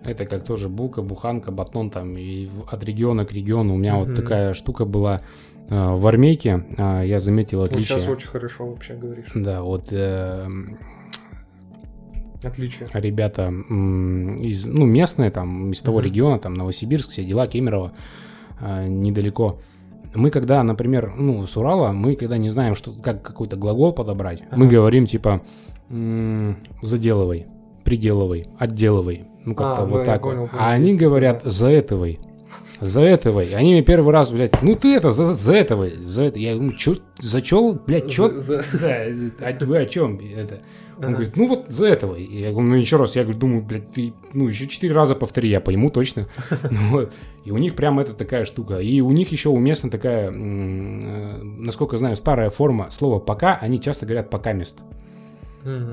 Это 0.05 0.27
как 0.27 0.45
тоже 0.45 0.69
булка, 0.69 1.03
буханка, 1.03 1.51
батон 1.51 1.91
там 1.91 2.17
и 2.17 2.49
от 2.71 2.85
региона 2.85 3.25
к 3.25 3.33
региону. 3.33 3.75
У 3.75 3.77
меня 3.77 3.97
Мгм. 3.97 4.05
вот 4.05 4.15
такая 4.15 4.55
штука 4.55 4.85
была 4.85 5.21
э, 5.71 5.75
в 5.95 6.07
армейке. 6.07 6.65
а, 6.79 7.03
Я 7.03 7.21
заметил 7.21 7.59
Вот 7.61 7.73
отличие. 7.73 7.99
сейчас 7.99 8.09
очень 8.09 8.29
хорошо 8.29 8.69
вообще 8.71 8.95
говоришь. 8.95 9.27
Да, 9.35 9.63
вот 9.63 9.89
э, 9.91 10.49
Отличие. 12.43 12.87
ребята 12.95 13.49
из, 13.49 14.65
ну, 14.67 14.87
местные, 14.87 15.31
там, 15.31 15.73
из 15.73 15.81
того 15.83 15.99
Мгм. 15.99 16.07
региона, 16.07 16.39
там, 16.39 16.55
Новосибирск, 16.55 17.11
все 17.11 17.25
дела, 17.25 17.47
Кемерово, 17.49 17.93
а, 18.61 18.87
недалеко. 18.87 19.59
Мы 20.15 20.31
когда, 20.31 20.63
например, 20.63 21.13
ну, 21.17 21.47
с 21.47 21.57
Урала, 21.57 21.93
мы 21.93 22.17
когда 22.17 22.39
не 22.39 22.49
знаем, 22.49 22.75
что, 22.75 22.93
как 22.93 23.23
какой-то 23.23 23.57
глагол 23.57 23.93
подобрать, 23.93 24.43
мы 24.53 24.67
Ага. 24.67 24.75
говорим, 24.77 25.07
типа, 25.07 25.43
заделывай, 26.83 27.47
приделывай, 27.85 28.49
отделывай. 28.59 29.25
Ну, 29.45 29.55
как-то 29.55 29.83
А, 29.83 29.87
вот 29.87 29.99
да, 29.99 30.05
так 30.05 30.25
вот. 30.25 30.35
понял, 30.35 30.49
А 30.53 30.73
они 30.73 30.95
говорят, 30.97 31.43
такое. 32.79 32.89
заэтывай. 32.89 33.47
Заэтывай. 33.47 33.61
Они 33.61 33.73
мне 33.73 33.83
первый 33.83 34.13
раз, 34.13 34.31
блядь, 34.31 34.63
ну 34.63 34.75
ты 34.77 34.95
это, 34.95 35.11
за, 35.11 35.33
заэтывай. 35.33 35.99
За 36.05 36.25
это. 36.25 36.39
Я 36.39 36.55
думаю, 36.55 36.75
чё, 36.77 36.95
за 37.19 37.41
чё, 37.43 37.73
блядь, 37.75 38.11
чё? 38.11 38.31
За- 38.31 38.41
за- 38.41 38.65
Да, 38.81 39.05
а 39.49 39.65
вы 39.65 39.79
о 39.79 39.87
чем 39.87 40.19
это? 40.19 40.61
Он 40.99 41.05
Ага. 41.05 41.13
говорит, 41.13 41.37
ну 41.37 41.47
вот 41.49 41.67
за 41.69 41.87
этого. 41.87 42.17
И 42.17 42.41
я 42.41 42.51
говорю, 42.51 42.69
ну 42.71 42.75
еще 42.75 42.97
раз, 42.97 43.15
я 43.15 43.23
говорю, 43.23 43.39
думаю, 43.39 43.63
блядь, 43.63 43.91
ты, 43.93 44.13
ну 44.35 44.49
еще 44.49 44.67
четыре 44.67 44.95
раза 44.95 45.15
повтори, 45.15 45.49
я 45.49 45.61
пойму 45.61 45.91
точно. 45.91 46.27
Ну 46.71 46.79
вот. 46.91 47.13
И 47.45 47.51
у 47.53 47.57
них 47.59 47.77
прям 47.77 47.99
это 48.01 48.15
такая 48.15 48.45
штука. 48.45 48.79
И 48.81 49.01
у 49.01 49.11
них 49.13 49.31
еще 49.31 49.49
уместна 49.49 49.91
такая, 49.91 50.31
э, 50.31 51.43
насколько 51.43 51.97
знаю, 51.97 52.17
старая 52.17 52.51
форма 52.51 52.89
слова 52.91 53.21
«пока», 53.21 53.57
они 53.61 53.81
часто 53.81 54.07
говорят 54.07 54.29
«пока 54.31 54.53
мест». 54.53 54.81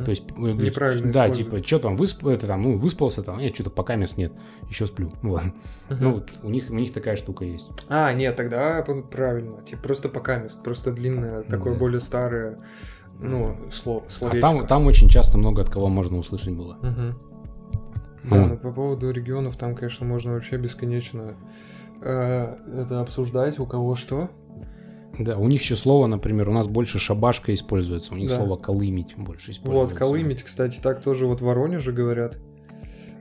То 0.04 0.10
есть, 0.12 0.24
э, 0.32 0.42
Неправильно 0.42 1.12
да, 1.12 1.30
типа, 1.30 1.64
что 1.64 1.80
там, 1.80 1.98
высп... 1.98 2.26
это, 2.28 2.48
там, 2.48 2.62
ну, 2.64 2.78
выспался, 2.78 3.22
там, 3.24 3.40
нет, 3.40 3.54
что-то 3.56 3.70
пока 3.70 3.96
мест 3.96 4.18
нет, 4.18 4.32
еще 4.70 4.86
сплю. 4.86 5.12
Вот. 5.22 5.42
Ну, 5.90 6.14
вот 6.16 6.32
у 6.44 6.50
них, 6.50 6.66
у 6.70 6.74
них 6.74 6.94
такая 6.94 7.16
штука 7.16 7.46
есть. 7.46 7.70
А, 7.90 8.12
нет, 8.14 8.36
тогда 8.36 8.82
п- 8.82 9.02
правильно. 9.04 9.62
Типа 9.64 9.84
просто 9.84 10.10
покамест, 10.10 10.64
просто 10.64 10.92
длинное, 10.92 11.44
такое 11.44 11.74
Да. 11.74 11.80
более 11.80 12.02
старое, 12.02 12.60
ну, 13.20 13.56
слово, 13.72 14.04
А 14.06 14.10
словечко. 14.10 14.42
там, 14.42 14.68
там 14.68 14.88
очень 14.88 15.10
часто 15.10 15.38
много 15.38 15.62
от 15.62 15.70
кого 15.70 15.88
можно 15.88 16.18
услышать 16.18 16.56
было. 16.56 16.78
Ну. 16.82 17.16
Да, 18.36 18.46
но 18.48 18.58
по 18.58 18.72
поводу 18.72 19.12
регионов 19.12 19.56
там, 19.56 19.76
конечно, 19.76 20.06
можно 20.06 20.34
вообще 20.34 20.58
бесконечно 20.58 21.36
э, 22.02 22.56
это 22.82 23.02
обсуждать, 23.02 23.60
у 23.60 23.68
кого 23.68 23.96
что. 23.96 24.30
Да, 25.20 25.38
у 25.38 25.48
них 25.48 25.62
еще 25.62 25.76
слово, 25.76 26.08
например, 26.08 26.50
у 26.50 26.52
нас 26.54 26.68
больше 26.68 27.00
шабашка 27.00 27.54
используется, 27.54 28.14
у 28.14 28.18
них 28.18 28.30
Да. 28.30 28.38
слово 28.38 28.58
колымить 28.58 29.16
больше 29.18 29.48
Вот, 29.48 29.54
используется. 29.56 29.96
колымить, 29.96 30.44
кстати, 30.44 30.80
так 30.82 31.02
тоже 31.02 31.26
вот 31.26 31.42
в 31.42 31.46
Воронеже 31.46 31.92
говорят. 31.92 32.38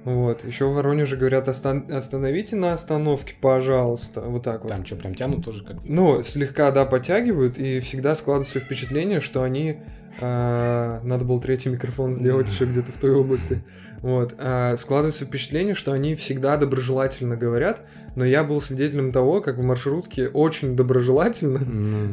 Вот, 0.05 0.45
еще 0.45 0.67
в 0.67 0.75
Воронеже 0.75 1.17
говорят, 1.17 1.49
«Остан- 1.49 1.91
остановите 1.91 2.57
на 2.57 2.75
остановке, 2.75 3.35
пожалуйста, 3.41 4.21
вот 4.21 4.43
так 4.43 4.63
вот. 4.63 4.69
Там 4.69 4.85
что, 4.85 4.97
прям 4.97 5.15
тянут 5.15 5.45
тоже 5.45 5.65
как... 5.65 5.79
Ну, 5.85 6.23
слегка, 6.23 6.71
да, 6.71 6.85
подтягивают, 6.85 7.59
и 7.59 7.81
всегда 7.81 8.15
складывается 8.15 8.61
впечатление, 8.61 9.21
что 9.21 9.43
они... 9.43 9.79
а, 10.21 11.01
надо 11.03 11.25
было 11.25 11.41
третий 11.41 11.71
микрофон 11.71 12.15
сделать 12.15 12.51
еще 12.51 12.67
где-то 12.67 12.93
в 12.93 12.99
той 12.99 13.13
области. 13.13 13.63
Вот. 14.03 14.35
а, 14.39 14.77
складывается 14.77 15.25
впечатление, 15.25 15.75
что 15.75 15.93
они 15.93 16.15
всегда 16.15 16.59
доброжелательно 16.59 17.39
говорят, 17.39 17.81
но 18.15 18.27
я 18.27 18.45
был 18.45 18.61
свидетелем 18.61 19.13
того, 19.13 19.41
как 19.41 19.57
в 19.57 19.63
маршрутке 19.63 20.29
очень 20.29 20.77
доброжелательно 20.77 21.61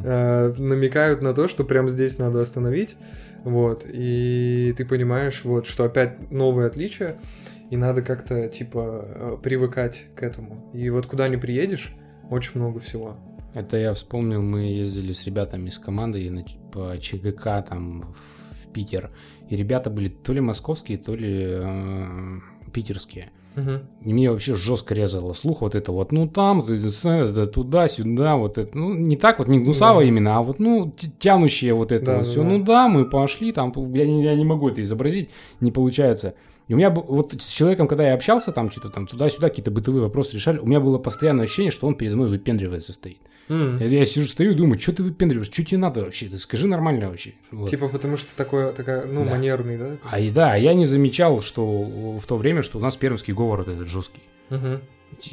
а, 0.05 0.53
намекают 0.57 1.21
на 1.21 1.33
то, 1.33 1.49
что 1.49 1.65
прямо 1.65 1.89
здесь 1.89 2.17
надо 2.17 2.41
остановить. 2.41 2.95
Вот. 3.43 3.85
И 3.85 4.73
ты 4.77 4.85
понимаешь, 4.85 5.41
вот, 5.43 5.65
что 5.65 5.83
опять 5.83 6.31
новые 6.31 6.67
отличия, 6.67 7.17
и 7.71 7.77
надо 7.77 8.01
как-то, 8.01 8.47
типа, 8.49 9.05
э, 9.07 9.37
привыкать 9.41 10.03
к 10.15 10.21
этому. 10.23 10.69
И 10.73 10.89
вот 10.89 11.07
куда 11.07 11.27
ни 11.29 11.37
приедешь, 11.37 11.95
очень 12.29 12.59
много 12.59 12.79
всего. 12.79 13.15
Это 13.53 13.77
я 13.77 13.93
вспомнил, 13.93 14.41
мы 14.41 14.63
ездили 14.63 15.13
с 15.13 15.25
ребятами 15.25 15.69
из 15.69 15.79
команды 15.79 16.45
по 16.71 16.97
ЧГК 16.99 17.61
там 17.63 18.13
в 18.13 18.67
Питер. 18.73 19.11
И 19.49 19.55
ребята 19.55 19.89
были 19.89 20.09
то 20.09 20.33
ли 20.33 20.41
московские, 20.41 20.97
то 20.97 21.15
ли 21.15 21.45
э, 21.47 22.39
питерские. 22.73 23.31
Мгм. 23.55 23.81
И 24.05 24.13
мне 24.13 24.31
вообще 24.31 24.55
жестко 24.55 24.93
резало 24.93 25.33
слух 25.33 25.61
вот 25.61 25.75
это 25.75 25.91
вот, 25.91 26.11
ну 26.13 26.27
там, 26.27 26.61
туда-сюда, 26.65 28.35
вот 28.37 28.57
это, 28.57 28.77
ну 28.77 28.93
не 28.93 29.17
так 29.17 29.39
вот, 29.39 29.47
не 29.47 29.59
гнусаво 29.59 30.01
Да. 30.01 30.07
именно, 30.07 30.37
а 30.37 30.41
вот, 30.41 30.59
ну, 30.59 30.93
тянущее 31.19 31.73
вот 31.73 31.91
это 31.91 32.05
Да, 32.05 32.11
вот 32.17 32.23
да, 32.23 32.29
все. 32.29 32.43
да. 32.43 32.49
Ну 32.49 32.63
да, 32.63 32.87
мы 32.87 33.09
пошли, 33.09 33.51
там, 33.51 33.73
я 33.93 34.03
я 34.05 34.35
не 34.35 34.45
могу 34.45 34.69
это 34.69 34.81
изобразить, 34.81 35.29
не 35.59 35.71
получается. 35.71 36.35
И 36.67 36.73
у 36.73 36.77
меня 36.77 36.89
вот 36.89 37.33
с 37.41 37.49
человеком, 37.49 37.87
когда 37.87 38.07
я 38.07 38.13
общался, 38.13 38.51
там 38.51 38.71
что-то 38.71 38.89
там 38.89 39.07
туда-сюда, 39.07 39.49
какие-то 39.49 39.71
бытовые 39.71 40.03
вопросы 40.03 40.35
решали, 40.35 40.57
у 40.59 40.65
меня 40.65 40.79
было 40.79 40.97
постоянное 40.99 41.45
ощущение, 41.45 41.71
что 41.71 41.85
он 41.87 41.95
передо 41.95 42.15
мной 42.15 42.29
выпендривается 42.29 42.93
стоит. 42.93 43.19
М. 43.49 43.77
Я, 43.79 44.05
сижу, 44.05 44.27
стою 44.27 44.51
и 44.51 44.55
думаю, 44.55 44.79
что 44.79 44.93
ты 44.93 45.03
выпендриваешь, 45.03 45.51
что 45.51 45.65
тебе 45.65 45.77
надо 45.79 46.01
вообще, 46.05 46.27
ты 46.27 46.37
скажи 46.37 46.67
нормально 46.67 47.09
вообще. 47.09 47.33
Вот. 47.51 47.69
Типа 47.69 47.89
потому 47.89 48.15
что 48.15 48.33
такой, 48.37 48.71
такая, 48.73 49.05
ну, 49.05 49.25
Да. 49.25 49.31
манерный, 49.31 49.77
да? 49.77 49.97
А 50.09 50.19
и 50.19 50.29
да, 50.29 50.55
я 50.55 50.73
не 50.73 50.85
замечал, 50.85 51.41
что 51.41 52.17
в 52.19 52.25
то 52.25 52.37
время, 52.37 52.61
что 52.63 52.77
у 52.77 52.81
нас 52.81 52.95
пермский 52.95 53.33
говор 53.33 53.59
вот 53.59 53.67
этот 53.67 53.89
жесткий. 53.89 54.21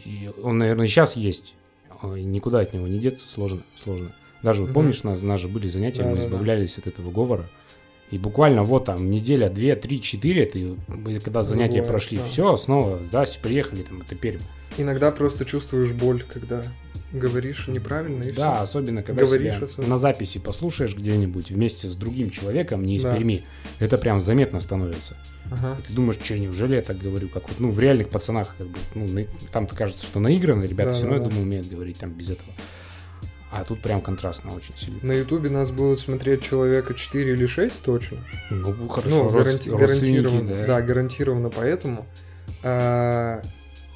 И 0.04 0.30
Он, 0.42 0.58
наверное, 0.58 0.86
сейчас 0.88 1.14
есть. 1.14 1.54
Никуда 2.02 2.60
от 2.60 2.72
него 2.74 2.86
не 2.88 2.98
деться, 2.98 3.28
сложно, 3.28 3.62
сложно. 3.76 4.12
Даже 4.42 4.60
вот 4.60 4.68
Мгм. 4.68 4.74
помнишь, 4.74 5.00
у 5.02 5.08
нас, 5.08 5.22
у 5.22 5.26
нас 5.26 5.40
же 5.40 5.48
были 5.48 5.66
занятия, 5.68 6.02
мы 6.02 6.10
Да-да-да. 6.14 6.26
избавлялись 6.28 6.78
от 6.78 6.86
этого 6.86 7.10
говора. 7.10 7.48
И 8.10 8.18
буквально 8.18 8.62
вот 8.64 8.86
там 8.86 9.10
неделя, 9.10 9.50
две, 9.50 9.76
три, 9.76 10.00
четыре, 10.00 10.46
ты, 10.46 10.76
когда 11.22 11.42
занятия 11.42 11.82
Забываешь, 11.82 11.88
прошли, 11.88 12.18
да. 12.18 12.24
все, 12.24 12.56
снова, 12.56 13.00
здрасте, 13.06 13.38
приехали, 13.42 13.82
там, 13.82 14.00
это 14.00 14.14
Пермь. 14.14 14.40
Иногда 14.78 15.10
просто 15.10 15.44
чувствуешь 15.44 15.92
боль, 15.92 16.22
когда 16.22 16.62
говоришь 17.12 17.68
неправильно 17.68 18.22
и 18.24 18.32
Да, 18.32 18.54
всё. 18.54 18.62
особенно 18.62 19.02
когда 19.02 19.24
Говоришь 19.24 19.54
себя 19.56 19.64
особенно. 19.64 19.88
на 19.88 19.98
записи 19.98 20.38
послушаешь 20.38 20.94
где-нибудь 20.94 21.50
вместе 21.50 21.88
с 21.88 21.94
другим 21.94 22.30
человеком, 22.30 22.84
не 22.84 22.96
из 22.96 23.02
Да. 23.02 23.14
Перми, 23.14 23.44
это 23.78 23.96
прям 23.98 24.20
заметно 24.20 24.60
становится. 24.60 25.16
Ага. 25.50 25.76
И 25.78 25.86
ты 25.88 25.92
думаешь, 25.94 26.18
что, 26.22 26.38
неужели 26.38 26.76
я 26.76 26.82
так 26.82 26.98
говорю, 26.98 27.28
как 27.28 27.48
вот, 27.48 27.60
ну, 27.60 27.70
в 27.70 27.78
реальных 27.80 28.10
пацанах, 28.10 28.54
как 28.58 28.66
бы, 28.68 28.78
ну, 28.94 29.26
там-то 29.52 29.74
кажется, 29.74 30.04
что 30.04 30.20
наиграно, 30.20 30.64
ребята 30.64 30.90
Да, 30.90 30.94
все 30.94 31.02
да, 31.04 31.08
равно, 31.10 31.22
я 31.24 31.24
да. 31.24 31.30
думаю, 31.30 31.46
умеют 31.46 31.68
говорить 31.68 31.98
там 31.98 32.10
без 32.12 32.28
этого. 32.30 32.50
А 33.50 33.64
тут 33.64 33.80
прям 33.80 34.00
контрастно 34.02 34.54
очень 34.54 34.76
сильно. 34.76 34.98
На 35.02 35.12
Ютубе 35.12 35.48
нас 35.48 35.70
будут 35.70 36.00
смотреть 36.00 36.42
человека 36.42 36.92
4 36.94 37.32
или 37.32 37.46
6 37.46 37.80
точно. 37.82 38.18
Ну, 38.50 38.88
хорошо, 38.88 39.24
ну, 39.24 39.30
гаранти- 39.30 39.74
гарантированно. 39.74 40.56
да. 40.56 40.66
Да. 40.66 40.80
гарантированно 40.82 41.48
поэтому. 41.50 42.06
А, 42.62 43.42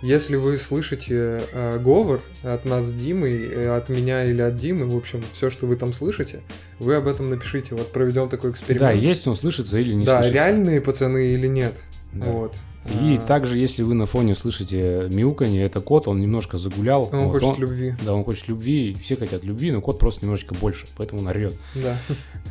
если 0.01 0.37
вы 0.37 0.59
слышите 0.59 1.43
а, 1.53 1.79
говор 1.79 2.21
от 2.43 2.65
нас 2.65 2.87
с 2.87 2.93
Димой, 2.93 3.47
э, 3.47 3.77
от 3.77 3.89
меня 3.89 4.25
или 4.25 4.41
от 4.41 4.57
Димы, 4.57 4.87
в 4.89 4.97
общем, 4.97 5.23
все, 5.33 5.51
что 5.51 5.67
вы 5.67 5.77
там 5.77 5.93
слышите, 5.93 6.41
вы 6.79 6.95
об 6.97 7.07
этом 7.07 7.31
напишите. 7.31 7.75
Вот 7.75 7.93
проведем 7.93 8.29
такой 8.29 8.51
эксперимент. 8.53 8.81
Да, 8.81 8.91
есть 8.91 9.27
он 9.29 9.37
слышится 9.37 9.79
или 9.79 9.93
не 9.93 10.05
да, 10.07 10.23
слышится. 10.23 10.35
реальные 10.35 10.81
пацаны 10.81 11.27
или 11.27 11.47
нет. 11.47 11.75
Да. 12.13 12.27
Вот. 12.27 12.55
И 12.85 13.17
А, 13.17 13.27
также, 13.27 13.59
если 13.59 13.85
вы 13.85 13.95
на 13.95 14.07
фоне 14.07 14.35
слышите 14.35 15.07
мяуканье, 15.09 15.63
это 15.63 15.81
кот, 15.81 16.09
он 16.09 16.21
немножко 16.21 16.59
загулял. 16.59 17.09
Он 17.13 17.29
вот 17.29 17.41
хочет 17.41 17.59
любви. 17.59 17.95
Да, 18.05 18.13
он 18.13 18.25
хочет 18.25 18.49
любви, 18.49 18.97
все 19.01 19.17
хотят 19.17 19.45
любви, 19.45 19.71
но 19.71 19.81
кот 19.81 19.99
просто 20.01 20.23
немножечко 20.23 20.55
больше, 20.55 20.87
поэтому 20.97 21.21
он 21.21 21.29
орет. 21.29 21.55
Да. 21.77 21.97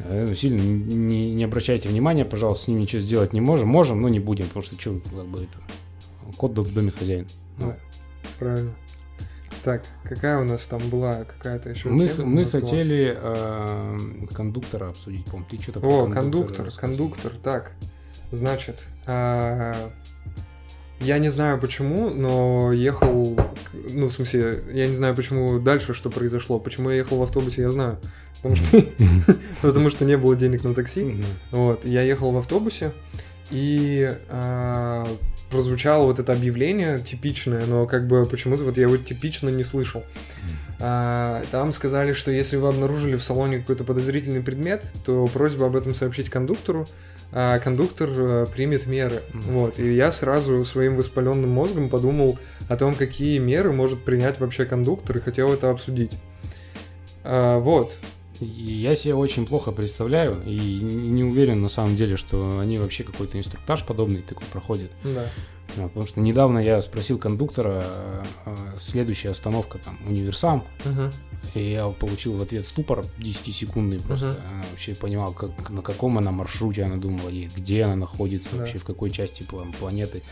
Э, 0.06 0.34
Сильно 0.34 0.62
не, 0.62 1.34
не 1.34 1.44
обращайте 1.44 1.90
внимания, 1.90 2.24
пожалуйста, 2.24 2.66
с 2.66 2.68
ним 2.70 2.80
ничего 2.80 3.02
сделать 3.02 3.34
не 3.34 3.42
можем. 3.42 3.68
Можем, 3.68 4.02
но 4.02 4.08
не 4.10 4.20
будем, 4.20 4.48
потому 4.48 4.64
что 4.64 4.80
что, 4.80 5.00
как 5.14 5.26
бы 5.26 5.40
это... 5.44 6.38
Кот 6.38 6.58
в 6.58 6.74
доме 6.74 6.92
хозяин. 6.92 7.28
Ну, 7.58 7.68
Да. 7.68 7.78
Правильно. 8.40 8.72
Так, 9.64 9.84
какая 10.04 10.40
у 10.40 10.44
нас 10.44 10.64
там 10.64 10.80
была 10.90 11.26
какая-то 11.26 11.70
еще 11.70 11.90
Мы, 11.90 12.08
тема 12.08 12.26
мы 12.26 12.42
была? 12.44 12.52
хотели 12.52 13.16
э, 13.16 13.98
кондуктора 14.34 14.90
обсудить, 14.90 15.26
по 15.26 15.44
ты 15.48 15.62
что-то 15.62 15.82
О, 15.82 16.08
кондуктор, 16.08 16.72
кондуктор, 16.72 17.34
так. 17.44 17.74
Значит, 18.32 18.80
а, 19.06 19.92
я 21.02 21.20
не 21.20 21.30
знаю 21.30 21.60
почему, 21.60 22.10
но 22.10 22.72
ехал, 22.72 23.38
ну, 23.90 24.08
в 24.08 24.14
смысле, 24.14 24.64
я 24.72 24.88
не 24.88 24.96
знаю 24.96 25.16
почему 25.16 25.60
дальше, 25.60 25.94
что 25.94 26.10
произошло. 26.10 26.60
Почему 26.60 26.90
я 26.90 26.98
ехал 26.98 27.18
в 27.18 27.24
автобусе, 27.24 27.64
я 27.64 27.72
знаю. 27.72 28.00
Потому 28.42 28.56
что, 28.56 28.84
потому 29.62 29.90
что 29.90 30.06
не 30.06 30.18
было 30.18 30.36
денег 30.36 30.64
на 30.64 30.74
такси. 30.74 31.24
Вот, 31.52 31.86
я 31.86 32.02
ехал 32.04 32.32
в 32.32 32.38
автобусе, 32.38 32.94
и 33.50 34.16
а, 34.30 35.08
прозвучало 35.52 36.06
вот 36.06 36.20
это 36.20 36.34
объявление 36.34 37.00
типичное, 37.00 37.66
но 37.66 37.86
как 37.86 38.08
бы 38.08 38.26
почему-то 38.26 38.64
вот 38.64 38.78
я 38.78 38.84
его 38.84 38.98
типично 38.98 39.50
не 39.50 39.64
слышал. 39.64 40.04
А, 40.80 41.44
там 41.52 41.72
сказали, 41.72 42.14
что 42.14 42.32
если 42.32 42.56
вы 42.56 42.70
обнаружили 42.70 43.16
в 43.16 43.24
салоне 43.24 43.60
какой-то 43.60 43.84
подозрительный 43.84 44.42
предмет, 44.42 44.92
то 45.06 45.28
просьба 45.28 45.68
об 45.68 45.76
этом 45.76 45.94
сообщить 45.94 46.30
кондуктору, 46.30 46.88
а 47.32 47.60
кондуктор 47.60 48.10
э, 48.10 48.48
примет 48.54 48.88
меры. 48.88 49.22
Вот, 49.34 49.80
и 49.80 49.94
я 49.94 50.12
сразу 50.12 50.66
своим 50.66 50.96
воспаленным 50.96 51.50
мозгом 51.50 51.90
подумал 51.90 52.40
о 52.68 52.76
том, 52.78 52.96
какие 52.96 53.38
меры 53.38 53.72
может 53.72 54.04
принять 54.04 54.40
вообще 54.40 54.66
кондуктор, 54.66 55.18
и 55.18 55.22
хотел 55.22 55.54
это 55.54 55.70
обсудить. 55.70 56.14
А, 57.24 57.60
вот, 57.60 57.94
Я 58.42 58.96
себе 58.96 59.14
очень 59.16 59.46
плохо 59.46 59.72
представляю 59.72 60.42
и 60.46 60.58
не 60.82 61.24
уверен 61.24 61.62
на 61.62 61.68
самом 61.70 61.96
деле, 61.96 62.18
что 62.18 62.60
они 62.60 62.80
вообще 62.80 63.04
какой-то 63.04 63.38
инструктаж 63.38 63.86
подобный 63.86 64.22
такой 64.22 64.48
проходят. 64.52 64.92
да. 65.04 65.28
Вот, 65.78 65.88
потому 65.88 66.06
что 66.06 66.20
недавно 66.20 66.60
я 66.60 66.82
спросил 66.82 67.18
кондуктора, 67.18 67.84
э, 67.86 68.24
э, 68.48 68.56
следующая 68.78 69.30
остановка 69.30 69.78
там 69.78 69.98
универсам, 70.06 70.66
Мгм. 70.84 71.14
и 71.54 71.72
я 71.72 71.88
получил 71.88 72.34
в 72.34 72.42
ответ 72.42 72.68
ступор 72.68 73.06
10-секундный 73.20 74.02
просто. 74.02 74.28
Мгм. 74.32 74.38
Она 74.54 74.64
вообще 74.70 74.96
понимал, 74.96 75.32
как, 75.32 75.70
на 75.70 75.82
каком 75.82 76.18
она 76.18 76.32
маршруте 76.34 76.84
она 76.84 76.98
думала 76.98 77.30
едет, 77.30 77.54
где 77.56 77.84
она 77.84 77.96
находится, 77.96 78.52
Да. 78.52 78.58
вообще 78.58 78.80
в 78.80 78.84
какой 78.84 79.12
части 79.12 79.44
пла- 79.44 79.72
планеты. 79.80 80.24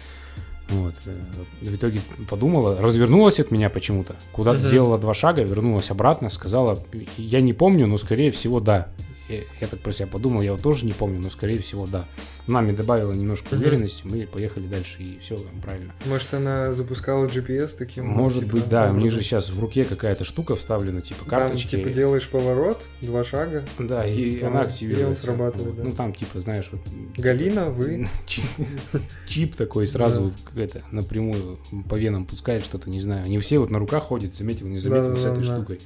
Вот. 0.70 0.94
э, 1.06 1.18
В 1.62 1.76
итоге 1.76 2.02
подумала, 2.30 2.78
развернулась 2.82 3.40
от 3.40 3.52
меня 3.52 3.70
почему-то, 3.70 4.16
куда-то 4.32 4.60
Мгм. 4.60 4.68
сделала 4.68 4.98
два 5.00 5.14
шага, 5.14 5.42
вернулась 5.44 5.90
обратно, 5.92 6.30
сказала, 6.30 6.84
я 7.18 7.42
не 7.42 7.54
помню, 7.54 7.88
но 7.88 7.98
скорее 7.98 8.32
всего 8.32 8.60
да. 8.60 8.88
Я, 9.30 9.68
так 9.68 9.80
про 9.82 9.92
себя 9.92 10.08
подумал, 10.08 10.42
я 10.42 10.54
вот 10.54 10.62
тоже 10.62 10.86
не 10.86 10.94
помню, 10.94 11.20
но 11.20 11.30
скорее 11.30 11.60
всего 11.60 11.86
да. 11.86 12.08
Она 12.48 12.62
мне 12.62 12.74
добавила 12.74 13.14
немножко 13.14 13.54
уверенности, 13.54 14.02
мы 14.06 14.26
поехали 14.26 14.66
дальше, 14.66 15.04
и 15.04 15.20
все 15.20 15.38
правильно. 15.62 15.94
Может, 16.06 16.34
она 16.34 16.74
запускала 16.74 17.28
GPS 17.28 17.76
таким? 17.78 18.08
Может 18.08 18.46
типа, 18.46 18.58
быть, 18.58 18.70
да, 18.70 18.84
у 18.84 18.88
них 18.88 18.96
образом? 18.98 19.20
же 19.20 19.24
сейчас 19.24 19.50
в 19.52 19.60
руке 19.60 19.86
какая-то 19.86 20.24
штука 20.24 20.56
вставлена, 20.56 21.02
типа 21.02 21.20
Там, 21.22 21.30
карточки. 21.30 21.76
типа, 21.78 21.90
делаешь 21.90 22.28
поворот, 22.28 22.82
два 23.02 23.24
шага. 23.24 23.64
Да, 23.78 24.06
и 24.06 24.40
она 24.42 24.48
и 24.48 24.62
он 24.62 24.68
активируется. 24.68 25.24
срабатывает, 25.24 25.68
Вот. 25.70 25.78
да. 25.78 25.84
Ну 25.84 25.92
там 25.92 26.14
типа, 26.14 26.42
знаешь, 26.42 26.70
вот. 26.72 26.82
Галина, 27.18 27.70
вы? 27.70 28.08
Чип, 29.28 29.56
такой 29.56 29.86
сразу 29.88 30.34
это 30.56 30.84
напрямую 30.92 31.60
по 31.88 31.96
венам 31.96 32.26
пускает 32.26 32.64
что-то, 32.66 32.90
не 32.90 33.00
знаю. 33.02 33.26
Они 33.26 33.38
все 33.38 33.60
вот 33.60 33.70
на 33.70 33.80
руках 33.80 34.04
ходят, 34.06 34.36
заметил, 34.36 34.68
не 34.68 34.78
заметил 34.80 35.16
с 35.16 35.26
этой 35.26 35.44
штукой. 35.44 35.80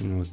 Вот. 0.00 0.28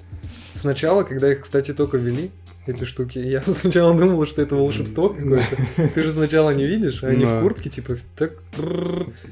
Сначала, 0.53 1.03
когда 1.03 1.31
их, 1.31 1.41
кстати, 1.41 1.73
только 1.73 1.97
ввели, 1.97 2.31
эти 2.67 2.83
штуки, 2.83 3.19
я 3.19 3.41
сначала 3.61 3.97
думал, 3.97 4.25
что 4.25 4.41
это 4.41 4.55
волшебство 4.55 5.09
какое-то. 5.09 5.89
Ты 5.93 6.03
же 6.03 6.11
сначала 6.11 6.49
не 6.51 6.65
видишь, 6.65 7.03
а 7.03 7.07
они 7.07 7.25
в 7.25 7.41
куртке, 7.41 7.69
типа, 7.69 7.97
так... 8.15 8.33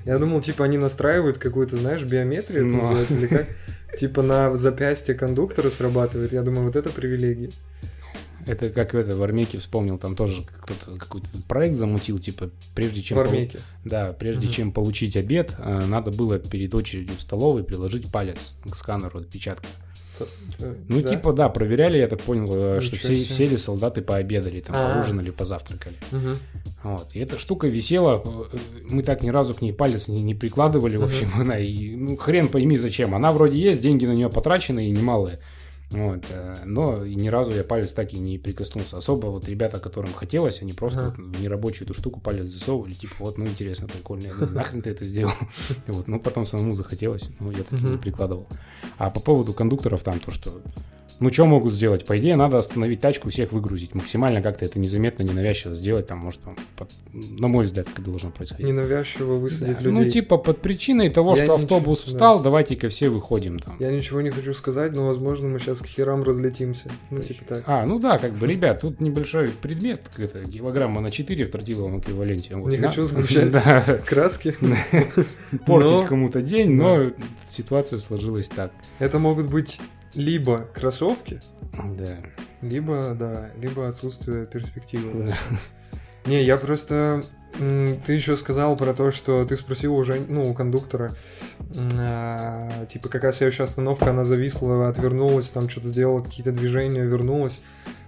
Я 0.06 0.20
думал, 0.20 0.42
типа, 0.42 0.66
они 0.66 0.78
настраивают 0.78 1.38
какую-то, 1.40 1.78
знаешь, 1.78 2.04
биометрию, 2.04 2.66
это 2.68 2.76
Ну. 2.76 2.78
называется, 2.82 3.16
или 3.16 3.28
как? 3.28 3.48
Типа 4.00 4.24
на 4.24 4.56
запястье 4.58 5.14
кондуктора 5.14 5.70
срабатывает. 5.70 6.34
Я 6.34 6.42
думаю, 6.42 6.66
вот 6.66 6.76
это 6.76 6.90
привилегия. 6.90 7.52
Это 8.48 8.70
как 8.70 8.94
это 8.96 9.16
в 9.16 9.22
Армейке 9.24 9.58
вспомнил, 9.60 9.98
там 9.98 10.16
тоже 10.16 10.44
кто-то 10.62 10.98
какой-то 10.98 11.28
проект 11.48 11.76
замутил, 11.78 12.18
типа, 12.20 12.50
прежде 12.76 13.02
чем... 13.02 13.18
В 13.18 13.22
пол- 13.22 13.30
армейке. 13.32 13.60
Да, 13.86 14.12
прежде 14.14 14.48
Мгм. 14.48 14.54
чем 14.54 14.72
получить 14.74 15.16
обед, 15.16 15.56
э, 15.60 15.86
надо 15.86 16.12
было 16.12 16.40
перед 16.40 16.74
очередью 16.76 17.16
в 17.18 17.22
столовой 17.22 17.64
приложить 17.64 18.12
палец 18.12 18.56
к 18.70 18.76
сканеру 18.76 19.20
отпечатка. 19.20 19.66
Ну, 20.88 21.02
Да? 21.02 21.10
типа, 21.10 21.34
да, 21.34 21.50
проверяли, 21.50 21.98
я 21.98 22.08
так 22.08 22.22
понял, 22.22 22.48
э, 22.54 22.82
что 22.82 22.96
Ничего 22.96 23.08
все, 23.14 23.16
себе. 23.16 23.26
все 23.34 23.48
ли 23.48 23.58
солдаты 23.58 24.02
пообедали, 24.02 24.60
там, 24.62 24.76
А. 24.78 24.94
поужинали, 24.96 25.32
позавтракали. 25.32 25.96
Мгм. 26.12 26.38
Вот. 26.84 27.08
И 27.16 27.20
эта 27.20 27.40
штука 27.40 27.68
висела, 27.68 28.22
э, 28.26 28.58
мы 28.90 29.04
так 29.04 29.24
ни 29.24 29.30
разу 29.30 29.56
к 29.56 29.62
ней 29.62 29.74
палец 29.74 30.08
не, 30.08 30.22
не 30.22 30.36
прикладывали, 30.36 30.98
в 30.98 31.02
Мгм. 31.02 31.10
общем, 31.10 31.32
она 31.36 31.58
и, 31.60 31.96
ну, 31.96 32.18
хрен 32.18 32.48
пойми 32.50 32.78
зачем. 32.78 33.16
Она 33.16 33.32
вроде 33.32 33.60
есть, 33.60 33.82
деньги 33.82 34.06
на 34.06 34.14
нее 34.14 34.30
потрачены 34.30 34.88
и 34.88 34.92
немалые. 34.92 35.40
Вот, 35.94 36.26
э, 36.30 36.56
но 36.66 37.06
и 37.06 37.16
ни 37.16 37.28
разу 37.28 37.54
я 37.54 37.64
палец 37.64 37.94
так 37.94 38.14
и 38.14 38.20
не 38.20 38.38
прикоснулся. 38.38 38.98
Особо 38.98 39.28
вот 39.28 39.48
ребята, 39.48 39.80
которым 39.80 40.14
хотелось, 40.14 40.62
они 40.62 40.74
просто 40.74 41.00
Ага. 41.08 41.14
вот 41.18 41.38
в 41.38 41.42
нерабочую 41.42 41.86
эту 41.88 41.94
штуку 41.94 42.20
палец 42.20 42.50
засовывали, 42.50 42.94
типа, 42.94 43.14
вот, 43.20 43.38
ну, 43.38 43.46
интересно, 43.46 43.88
прикольно. 43.88 44.28
Я 44.28 44.34
думаю, 44.34 44.54
нахрен 44.54 44.82
ты 44.82 44.90
это 44.90 45.06
сделал? 45.06 45.34
И 45.88 45.92
Вот, 45.92 46.08
ну, 46.08 46.20
потом 46.20 46.46
самому 46.46 46.74
захотелось, 46.74 47.30
но 47.40 47.52
я 47.52 47.64
так 47.64 47.80
и 47.80 47.84
не 47.86 47.98
прикладывал. 47.98 48.48
А 48.98 49.10
по 49.10 49.20
поводу 49.20 49.54
кондукторов 49.54 50.04
там 50.04 50.20
то, 50.20 50.32
что 50.32 50.62
ну, 51.20 51.32
что 51.32 51.46
могут 51.46 51.74
сделать? 51.76 52.06
По 52.06 52.18
идее, 52.20 52.36
надо 52.36 52.58
остановить 52.58 53.00
тачку, 53.00 53.30
всех 53.30 53.52
выгрузить. 53.54 53.94
Максимально 53.96 54.42
как-то 54.42 54.66
это 54.66 54.80
незаметно, 54.80 55.22
ненавязчиво 55.24 55.74
сделать. 55.76 56.08
Там, 56.08 56.18
может, 56.18 56.42
там, 56.42 56.58
под- 56.76 56.90
на 57.14 57.48
мой 57.48 57.64
взгляд, 57.66 57.88
это 57.94 58.02
должно 58.02 58.32
происходить. 58.32 58.66
Ненавязчиво 58.68 59.36
высадить 59.36 59.78
Да, 59.78 59.84
людей. 59.84 59.92
Ну, 59.92 60.10
типа, 60.10 60.38
под 60.38 60.60
причиной 60.60 61.10
того, 61.12 61.30
Я 61.30 61.36
что 61.36 61.44
ничего- 61.44 61.56
автобус 61.56 62.00
да. 62.04 62.08
встал, 62.08 62.42
давайте-ка 62.42 62.90
все 62.90 63.10
выходим 63.10 63.60
там. 63.60 63.76
Я 63.80 63.92
ничего 63.92 64.20
не 64.22 64.32
хочу 64.32 64.54
сказать, 64.56 64.92
но, 64.94 65.06
возможно, 65.08 65.48
мы 65.48 65.60
сейчас 65.60 65.80
к 65.84 65.86
херам 65.86 66.24
разлетимся. 66.24 66.90
Ну, 67.12 67.22
типа 67.22 67.46
так. 67.46 67.64
А, 67.68 67.86
ну 67.86 68.00
да, 68.00 68.18
как 68.18 68.34
бы, 68.34 68.48
ребят, 68.48 68.82
тут 68.82 69.00
небольшой 69.02 69.50
предмет, 69.50 70.10
это 70.18 70.44
килограмма 70.46 71.02
на 71.02 71.12
4 71.12 71.46
в 71.46 71.52
тротиловом 71.52 72.00
эквиваленте. 72.00 72.56
Вот, 72.56 72.72
Не 72.72 72.78
на- 72.78 72.90
хочу 72.90 73.04
сгущать 73.06 73.52
Да, 73.52 73.82
краски. 74.06 74.56
портить 75.66 76.08
кому-то 76.08 76.42
день, 76.42 76.72
но 76.72 77.12
ситуация 77.48 78.00
сложилась 78.00 78.50
так. 78.50 78.72
Это 79.00 79.20
могут 79.20 79.48
быть 79.48 79.80
либо 80.16 80.68
кроссовки, 80.74 81.42
Да. 81.98 82.18
либо, 82.62 83.16
да, 83.20 83.52
либо 83.60 83.88
отсутствие 83.88 84.46
перспективы. 84.46 85.34
Не, 86.26 86.44
я 86.44 86.58
просто... 86.58 87.24
Ты 87.58 88.14
еще 88.14 88.36
сказал 88.36 88.76
про 88.76 88.94
то, 88.94 89.12
что 89.12 89.46
ты 89.46 89.56
спросил 89.58 89.96
уже, 89.96 90.20
ну, 90.28 90.50
у 90.50 90.54
кондуктора, 90.54 91.14
а, 92.00 92.86
типа, 92.88 93.10
какая 93.10 93.32
следующая 93.32 93.64
остановка, 93.64 94.10
она 94.10 94.24
зависла, 94.24 94.90
отвернулась, 94.90 95.50
там 95.50 95.70
что-то 95.70 95.88
сделала, 95.88 96.22
какие-то 96.22 96.52
движения, 96.52 97.04
вернулась. 97.04 97.62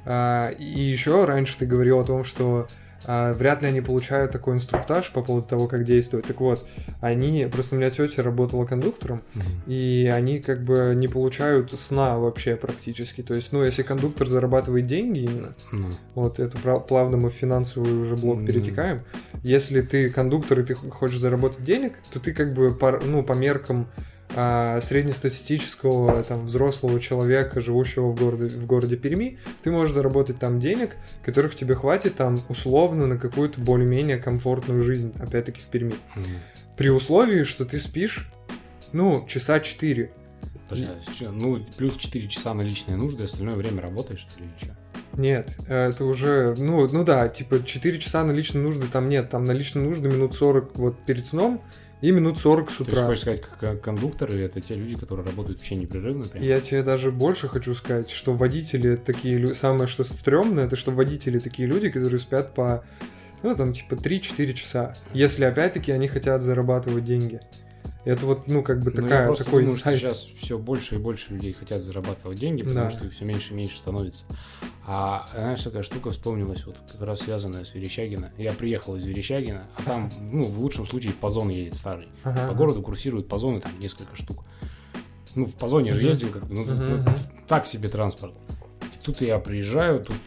А, 0.06 0.50
И 0.50 0.82
еще 0.82 1.26
раньше 1.26 1.58
ты 1.60 1.66
говорил 1.66 2.00
о 2.00 2.06
том, 2.06 2.24
что 2.24 2.68
а, 3.08 3.34
вряд 3.34 3.62
ли 3.62 3.68
они 3.68 3.82
получают 3.82 4.32
такой 4.32 4.56
инструктаж 4.56 5.12
по 5.12 5.22
поводу 5.22 5.48
того, 5.48 5.68
как 5.68 5.84
действовать. 5.84 6.26
Так 6.28 6.40
вот, 6.40 6.66
они... 7.02 7.48
Просто 7.52 7.76
у 7.76 7.78
меня 7.78 7.90
тетя 7.90 8.24
работала 8.24 8.66
кондуктором, 8.66 9.22
и 9.68 10.12
они 10.14 10.40
как 10.40 10.64
бы 10.64 10.94
не 10.96 11.08
получают 11.08 11.72
сна 11.80 12.18
вообще 12.18 12.56
практически. 12.56 13.22
То 13.22 13.34
есть, 13.34 13.52
ну, 13.52 13.64
если 13.64 13.84
кондуктор 13.84 14.28
зарабатывает 14.28 14.88
деньги 14.88 15.20
именно, 15.20 15.54
Ну, 15.72 15.90
вот 16.16 16.40
это 16.40 16.58
плавно 16.80 17.18
мы 17.18 17.30
в 17.30 17.34
финансовый 17.34 17.92
уже 17.94 18.16
блок 18.16 18.38
Мгм. 18.38 18.48
перетекаем. 18.48 19.02
Если 19.44 19.82
ты 19.82 20.10
кондуктор 20.10 20.60
и 20.60 20.64
ты 20.64 20.76
хочешь 20.76 21.20
заработать 21.20 21.64
денег, 21.64 21.94
то 22.12 22.20
ты 22.20 22.34
как 22.34 22.54
бы 22.54 22.74
по, 22.74 23.00
ну, 23.00 23.24
по 23.24 23.34
меркам 23.34 23.88
а, 24.38 24.82
среднестатистического 24.82 26.22
там, 26.24 26.46
взрослого 26.46 27.00
человека, 27.00 27.62
живущего 27.62 28.10
в 28.10 28.16
городе, 28.16 28.48
в 28.58 28.66
городе 28.66 28.98
Перми, 28.98 29.40
ты 29.64 29.72
можешь 29.72 29.94
заработать 29.94 30.40
там 30.40 30.60
денег, 30.60 30.98
которых 31.24 31.56
тебе 31.56 31.74
хватит 31.74 32.16
там 32.16 32.40
условно 32.50 33.08
на 33.08 33.18
какую-то 33.18 33.62
более-менее 33.62 34.18
комфортную 34.18 34.84
жизнь, 34.84 35.14
опять-таки 35.20 35.62
в 35.62 35.66
Перми. 35.66 35.96
м. 36.16 36.26
При 36.76 36.90
условии, 36.90 37.44
что 37.44 37.64
ты 37.64 37.80
спишь, 37.80 38.30
ну, 38.92 39.26
часа 39.26 39.62
4. 39.62 40.12
Подожди, 40.68 40.88
а 41.26 41.32
ну, 41.32 41.66
плюс 41.78 41.96
4 41.96 42.28
часа 42.28 42.54
на 42.54 42.62
личные 42.62 42.98
нужды, 42.98 43.24
остальное 43.24 43.56
время 43.56 43.82
работаешь, 43.82 44.20
что 44.20 44.42
ли, 44.42 44.48
или 44.48 44.66
что? 44.66 44.76
Нет, 45.18 45.56
это 45.70 46.04
уже, 46.04 46.56
ну, 46.58 46.88
ну 46.92 47.06
да, 47.06 47.30
типа 47.30 47.64
4 47.64 48.00
часа 48.00 48.24
на 48.26 48.32
личные 48.32 48.64
нужды 48.64 48.88
там 48.92 49.08
нет, 49.08 49.30
там 49.30 49.46
на 49.46 49.52
личные 49.52 49.88
нужды 49.88 50.10
минут 50.10 50.36
40 50.36 50.76
вот 50.76 51.06
перед 51.06 51.26
сном 51.26 51.62
и 52.02 52.12
минут 52.12 52.38
40 52.38 52.72
с 52.72 52.78
Ты 52.78 52.84
утра. 52.84 53.06
хочешь 53.06 53.22
сказать, 53.22 53.42
как 53.60 53.82
кондукторы, 53.82 54.40
это 54.42 54.62
те 54.62 54.76
люди, 54.76 54.96
которые 54.96 55.26
работают 55.26 55.60
вообще 55.60 55.76
непрерывно 55.76 56.26
прям? 56.26 56.44
Я 56.44 56.60
тебе 56.62 56.84
даже 56.84 57.12
больше 57.12 57.48
хочу 57.48 57.74
сказать, 57.74 58.10
что 58.10 58.34
водители 58.34 58.96
такие 58.96 59.38
люди, 59.38 59.54
самое 59.54 59.88
что 59.88 60.04
стрёмное, 60.04 60.66
это 60.66 60.76
что 60.76 60.92
водители 60.92 61.40
такие 61.40 61.68
люди, 61.68 61.90
которые 61.90 62.20
спят 62.20 62.54
по, 62.54 62.84
ну 63.44 63.56
там 63.56 63.74
типа 63.74 63.94
3-4 63.96 64.54
часа, 64.54 64.94
если 65.14 65.46
опять-таки 65.46 65.92
они 65.92 66.08
хотят 66.08 66.42
зарабатывать 66.42 67.06
деньги. 67.06 67.42
Это 68.06 68.26
вот, 68.28 68.48
ну, 68.48 68.62
как 68.62 68.82
бы 68.82 68.92
Ну, 68.92 68.98
я 68.98 69.02
такая, 69.02 69.26
просто 69.28 69.46
такой 69.46 69.64
думаю, 69.64 69.78
что 69.80 69.96
сейчас 69.98 70.20
все 70.38 70.58
больше 70.60 70.96
и 70.96 70.98
больше 71.00 71.34
людей 71.34 71.54
хотят 71.54 71.82
зарабатывать 71.82 72.38
деньги, 72.40 72.62
потому 72.62 72.86
Да. 72.86 72.90
что 72.92 73.04
их 73.06 73.14
все 73.14 73.26
меньше 73.26 73.54
и 73.54 73.56
меньше 73.56 73.78
становится. 73.80 74.26
А 74.86 75.28
знаешь, 75.34 75.64
такая 75.64 75.82
штука 75.82 76.12
вспомнилась, 76.12 76.66
вот 76.68 76.76
как 76.92 77.02
раз 77.02 77.22
связанная 77.22 77.66
с 77.66 77.74
Верещагина. 77.74 78.32
Я 78.38 78.54
приехал 78.54 78.96
из 78.96 79.06
Верещагина, 79.06 79.66
а 79.76 79.82
там, 79.82 80.12
ну, 80.32 80.44
в 80.44 80.60
лучшем 80.60 80.86
случае, 80.86 81.14
Позон 81.14 81.50
едет 81.50 81.74
старый. 81.74 82.08
Ага. 82.24 82.48
По 82.48 82.54
городу 82.54 82.84
курсируют 82.84 83.28
Позоны, 83.28 83.60
там 83.60 83.72
несколько 83.80 84.16
штук. 84.16 84.44
Ну, 85.34 85.46
в 85.46 85.56
Позоне 85.56 85.92
же 85.92 86.04
ездил, 86.04 86.30
как 86.30 86.46
бы, 86.46 86.54
ну, 86.54 86.64
мгм. 86.64 87.06
так 87.48 87.66
себе 87.66 87.90
транспорт. 87.90 88.36
Тут 89.06 89.22
я 89.22 89.38
приезжаю, 89.38 90.04
тут 90.04 90.18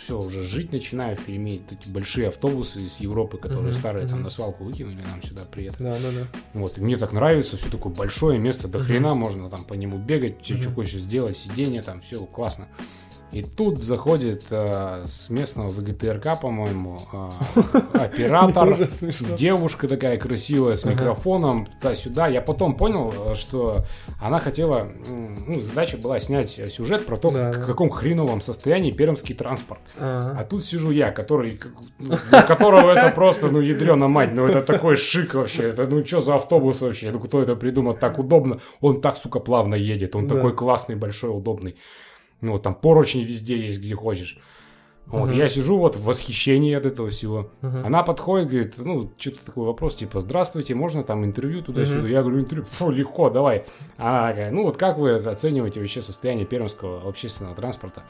все, 0.00 0.18
уже 0.20 0.42
жить 0.42 0.72
начинаю 0.72 1.16
в 1.16 1.20
Перми. 1.24 1.62
Эти 1.70 1.88
большие 1.88 2.26
автобусы 2.26 2.80
из 2.80 2.98
Европы, 2.98 3.38
которые 3.38 3.70
Мгм, 3.70 3.78
старые 3.78 4.06
там 4.06 4.16
мгм. 4.16 4.24
на 4.24 4.30
свалку 4.30 4.64
выкинули 4.64 5.00
нам 5.02 5.22
сюда 5.22 5.42
при 5.48 5.66
этом. 5.66 5.86
Да, 5.86 5.92
да, 5.92 6.10
да. 6.10 6.26
Вот, 6.52 6.78
и 6.78 6.80
мне 6.80 6.96
так 6.96 7.12
нравится, 7.12 7.56
все 7.56 7.70
такое 7.70 7.92
большое 7.94 8.40
место, 8.40 8.66
до 8.66 8.78
Мгм. 8.80 8.86
хрена 8.88 9.14
можно 9.14 9.48
там 9.48 9.62
по 9.62 9.74
нему 9.74 9.98
бегать, 9.98 10.42
все, 10.42 10.56
что 10.56 10.66
Мгм. 10.66 10.74
хочешь 10.74 11.00
сделать, 11.00 11.36
сиденье 11.36 11.82
там, 11.82 12.00
все 12.00 12.24
классно. 12.26 12.66
И 13.32 13.42
тут 13.42 13.82
заходит 13.82 14.44
э, 14.50 15.04
с 15.06 15.28
местного 15.28 15.68
ВГТРК, 15.68 16.40
по-моему, 16.40 17.00
э, 17.12 17.78
оператор, 17.94 18.88
девушка 19.36 19.88
такая 19.88 20.18
красивая 20.18 20.76
с 20.76 20.84
микрофоном, 20.84 21.66
туда-сюда. 21.66 22.28
Я 22.28 22.40
потом 22.40 22.76
понял, 22.76 23.12
э, 23.12 23.34
что 23.34 23.84
она 24.20 24.38
хотела, 24.38 24.88
ну, 25.08 25.60
задача 25.62 25.96
была 25.96 26.20
снять 26.20 26.50
сюжет 26.70 27.06
про 27.06 27.16
то, 27.16 27.32
Да, 27.32 27.50
в 27.50 27.66
каком 27.66 27.90
хреновом 27.90 28.40
состоянии 28.40 28.92
пермский 28.92 29.34
транспорт. 29.34 29.80
Ага. 29.98 30.36
А 30.40 30.44
тут 30.44 30.64
сижу 30.64 30.92
я, 30.92 31.10
который, 31.10 31.60
ну, 31.98 32.16
которого 32.46 32.92
это 32.92 33.10
просто, 33.10 33.48
ну, 33.48 33.60
ядрена 33.60 34.06
мать, 34.06 34.30
ну, 34.32 34.46
это 34.46 34.62
такой 34.62 34.94
шик 34.94 35.34
вообще, 35.34 35.70
это, 35.70 35.88
ну, 35.88 36.04
что 36.06 36.20
за 36.20 36.36
автобус 36.36 36.80
вообще, 36.80 37.10
ну, 37.10 37.18
кто 37.18 37.42
это 37.42 37.56
придумал, 37.56 37.94
так 37.94 38.18
удобно, 38.18 38.60
он 38.80 39.00
так, 39.00 39.16
сука, 39.16 39.40
плавно 39.40 39.74
едет, 39.74 40.14
он 40.14 40.28
такой 40.28 40.54
классный, 40.54 40.94
большой, 40.94 41.36
удобный, 41.36 41.76
ну, 42.44 42.52
вот 42.52 42.62
там 42.62 42.74
поручни 42.74 43.22
везде 43.22 43.56
есть, 43.56 43.80
где 43.80 43.94
хочешь. 43.94 44.38
Вот, 45.06 45.28
Мгм. 45.30 45.36
я 45.38 45.48
сижу 45.50 45.76
вот 45.76 45.96
в 45.96 46.04
восхищении 46.04 46.74
от 46.74 46.86
этого 46.86 47.10
всего. 47.10 47.50
Мгм. 47.60 47.84
Она 47.84 48.02
подходит, 48.02 48.48
говорит, 48.48 48.74
ну, 48.78 49.12
что-то 49.18 49.44
такой 49.44 49.66
вопрос, 49.66 49.96
типа, 49.96 50.20
здравствуйте, 50.20 50.74
можно 50.74 51.04
там 51.04 51.24
интервью 51.24 51.60
туда-сюда? 51.62 52.00
Мгм. 52.00 52.10
Я 52.10 52.22
говорю, 52.22 52.40
интервью, 52.40 52.66
фу, 52.70 52.90
легко, 52.90 53.28
давай. 53.28 53.64
Она 53.98 54.28
такая, 54.28 54.50
ну, 54.50 54.62
вот 54.64 54.78
как 54.78 54.96
вы 54.96 55.16
оцениваете 55.16 55.80
вообще 55.80 56.00
состояние 56.00 56.46
пермского 56.46 57.06
общественного 57.06 57.54
транспорта? 57.54 58.02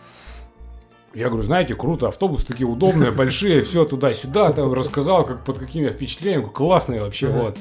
Я 1.14 1.28
говорю, 1.28 1.42
знаете, 1.42 1.74
круто, 1.74 2.08
автобусы 2.08 2.46
такие 2.46 2.66
удобные, 2.66 3.10
большие, 3.12 3.62
все 3.62 3.84
туда-сюда, 3.84 4.52
там 4.52 4.72
рассказал, 4.72 5.24
как 5.24 5.44
под 5.44 5.58
какими 5.58 5.88
впечатлениями, 5.88 6.48
классные 6.48 7.00
вообще, 7.00 7.26
вот. 7.28 7.56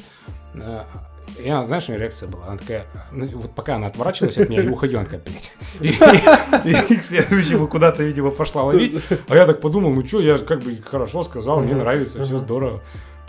И 1.40 1.50
она, 1.50 1.64
знаешь, 1.64 1.88
у 1.90 1.92
нее 1.92 2.02
реакция 2.02 2.28
была? 2.30 2.48
Она 2.48 2.58
такая, 2.58 2.86
ну, 3.12 3.26
вот 3.34 3.52
пока 3.56 3.76
она 3.76 3.88
отворачивалась 3.88 4.38
от 4.38 4.50
меня 4.50 4.62
и 4.64 4.68
уходила, 4.68 5.02
она 5.02 5.10
такая, 5.10 5.24
блядь. 5.26 5.52
И, 6.66 6.94
и 6.94 6.98
к 6.98 7.04
следующему 7.04 7.68
куда-то, 7.68 8.04
видимо, 8.04 8.32
пошла 8.32 8.64
ловить. 8.64 9.02
А 9.28 9.36
я 9.36 9.46
так 9.46 9.60
подумал, 9.62 9.92
ну 9.92 10.06
что, 10.06 10.20
я 10.22 10.38
же 10.38 10.46
как 10.46 10.60
бы 10.62 10.78
хорошо 10.84 11.24
сказал, 11.24 11.60
мне 11.62 11.76
нравится, 11.76 12.24
все 12.24 12.38
здорово. 12.38 12.82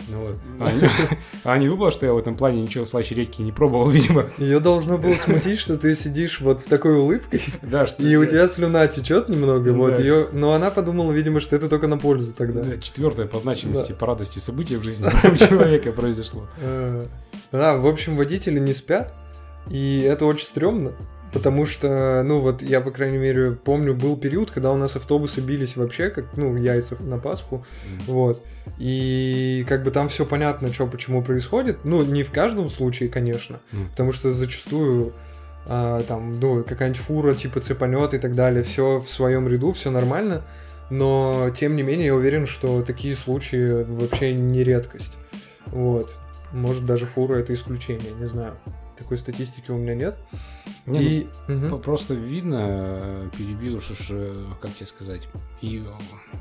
Ну 0.09 0.19
вот. 0.19 0.35
А 0.59 0.71
не- 0.71 0.89
А 1.45 1.57
не 1.57 1.67
думала, 1.67 1.89
что 1.89 2.05
я 2.05 2.13
в 2.13 2.17
этом 2.17 2.35
плане 2.35 2.61
ничего 2.61 2.85
слаще 2.85 3.15
редьки 3.15 3.41
не 3.41 3.51
пробовал, 3.51 3.89
видимо. 3.89 4.29
Ее 4.37 4.59
должно 4.59 4.97
было 4.99 5.13
смутить, 5.15 5.57
что 5.57 5.77
ты 5.77 5.95
сидишь 5.95 6.41
вот 6.41 6.61
с 6.61 6.65
такой 6.65 6.97
улыбкой, 6.97 7.41
Да, 7.63 7.85
что 7.87 8.03
и 8.03 8.15
у 8.17 8.25
тебя 8.25 8.47
слюна 8.47 8.85
течет 8.87 9.29
немного, 9.29 9.71
Да. 9.71 9.77
вот 9.77 9.97
ее, 9.99 10.27
но 10.31 10.51
она 10.53 10.69
подумала, 10.69 11.11
видимо, 11.11 11.39
что 11.39 11.55
это 11.55 11.69
только 11.69 11.87
на 11.87 11.97
пользу 11.97 12.33
тогда. 12.33 12.61
Да, 12.61 12.75
Четвертое 12.75 13.25
по 13.25 13.39
значимости, 13.39 13.93
Да. 13.93 13.97
по 13.97 14.05
радости 14.05 14.37
события 14.37 14.77
в 14.77 14.83
жизни 14.83 15.09
человека 15.37 15.91
произошло. 15.91 16.45
Да, 17.51 17.77
в 17.77 17.87
общем, 17.87 18.17
водители 18.17 18.59
не 18.59 18.73
спят, 18.73 19.13
и 19.69 20.01
это 20.01 20.25
очень 20.25 20.45
стрёмно, 20.45 20.91
потому 21.33 21.65
что, 21.65 22.23
ну 22.23 22.39
вот, 22.39 22.61
я, 22.61 22.81
по 22.81 22.91
крайней 22.91 23.17
мере, 23.17 23.51
помню, 23.53 23.93
был 23.93 24.17
период, 24.17 24.51
когда 24.51 24.71
у 24.71 24.77
нас 24.77 24.95
автобусы 24.95 25.41
бились 25.41 25.75
вообще, 25.75 26.09
как, 26.09 26.25
ну, 26.35 26.55
яйца 26.55 26.95
на 27.01 27.17
Пасху, 27.17 27.65
вот, 28.07 28.43
и 28.77 29.65
как 29.67 29.83
бы 29.83 29.91
там 29.91 30.09
все 30.09 30.25
понятно, 30.25 30.73
что 30.73 30.87
почему 30.87 31.23
происходит, 31.23 31.79
ну, 31.83 32.03
не 32.03 32.23
в 32.23 32.31
каждом 32.31 32.69
случае, 32.69 33.09
конечно, 33.09 33.59
потому 33.91 34.11
что 34.13 34.31
зачастую 34.31 35.13
а, 35.67 36.01
там, 36.03 36.39
ну, 36.39 36.63
какая-нибудь 36.63 37.01
фура, 37.01 37.33
типа 37.33 37.59
цепанет 37.59 38.13
и 38.13 38.19
так 38.19 38.35
далее, 38.35 38.63
все 38.63 38.99
в 38.99 39.09
своем 39.09 39.47
ряду, 39.47 39.71
все 39.71 39.89
нормально, 39.91 40.43
но, 40.89 41.49
тем 41.55 41.75
не 41.75 41.83
менее, 41.83 42.07
я 42.07 42.15
уверен, 42.15 42.45
что 42.45 42.83
такие 42.83 43.15
случаи 43.15 43.83
вообще 43.83 44.33
не 44.33 44.63
редкость, 44.63 45.17
вот. 45.67 46.15
Может, 46.55 46.85
даже 46.85 47.05
фура 47.05 47.35
это 47.35 47.53
исключение, 47.53 48.11
не 48.19 48.25
знаю. 48.27 48.57
Такой 48.97 49.17
статистики 49.17 49.71
у 49.71 49.77
меня 49.77 49.93
нет. 49.93 50.17
Не, 50.85 51.03
и... 51.03 51.27
ну. 51.49 51.69
П- 51.69 51.83
Просто 51.83 52.13
видно, 52.13 52.59
э, 52.63 53.29
перебил, 53.37 53.81
что 53.81 53.93
э, 54.11 54.33
как 54.61 54.73
тебе 54.73 54.85
сказать, 54.85 55.27
и 55.65 55.79
э, 55.79 55.87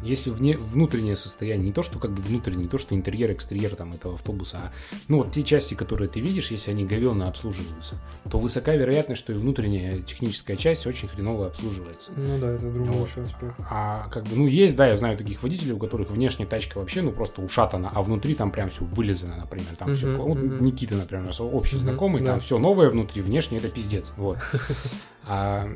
если 0.03 0.31
вне, 0.31 0.57
внутреннее 0.57 1.17
состояние, 1.17 1.67
не 1.67 1.73
то, 1.73 1.83
что 1.83 1.99
как 1.99 2.11
бы 2.11 2.21
внутреннее, 2.21 2.65
не 2.65 2.69
то, 2.69 2.77
что 2.79 2.95
интерьер, 2.95 3.33
экстерьер 3.33 3.75
там 3.75 3.93
этого 3.93 4.15
автобуса, 4.15 4.59
а 4.59 4.73
ну 5.09 5.19
вот 5.19 5.33
те 5.33 5.43
части, 5.43 5.75
которые 5.75 6.09
ты 6.09 6.21
видишь, 6.21 6.51
если 6.51 6.71
они 6.71 6.85
говенно 6.85 7.29
обслуживаются, 7.29 7.97
то 8.31 8.39
высока 8.39 8.75
вероятность, 8.75 9.21
что 9.21 9.33
и 9.33 9.37
внутренняя 9.37 10.01
техническая 10.01 10.57
часть 10.57 10.87
очень 10.87 11.09
хреново 11.09 11.47
обслуживается. 11.47 12.13
Ну 12.17 12.39
да, 12.39 12.51
это 12.51 12.71
другой 12.71 12.89
Вот. 12.93 13.09
аспект. 13.17 13.55
А 13.71 14.09
как 14.11 14.25
бы, 14.25 14.37
ну, 14.37 14.47
есть, 14.47 14.77
да, 14.77 14.87
я 14.89 14.97
знаю 14.97 15.17
таких 15.17 15.43
водителей, 15.43 15.73
у 15.73 15.79
которых 15.79 16.11
внешняя 16.11 16.47
тачка 16.47 16.79
вообще, 16.79 17.01
ну, 17.03 17.13
просто 17.13 17.41
ушатана, 17.41 17.91
а 17.95 18.03
внутри 18.03 18.35
там 18.35 18.51
прям 18.51 18.69
все 18.69 18.85
вылезано, 18.85 19.37
например. 19.37 19.75
Там 19.79 19.89
Мгм, 19.89 19.97
все, 19.97 20.09
вот 20.17 20.37
мгм. 20.43 20.63
Никита, 20.63 20.97
например, 20.97 21.25
наш 21.25 21.41
общий 21.41 21.77
Мгм, 21.77 21.83
знакомый, 21.85 22.23
да. 22.23 22.33
там 22.33 22.41
все 22.41 22.59
новое 22.59 22.91
внутри, 22.91 23.23
внешне 23.23 23.59
это 23.59 23.69
пиздец. 23.69 24.13
Вот. 24.17 24.39
А, 25.27 25.67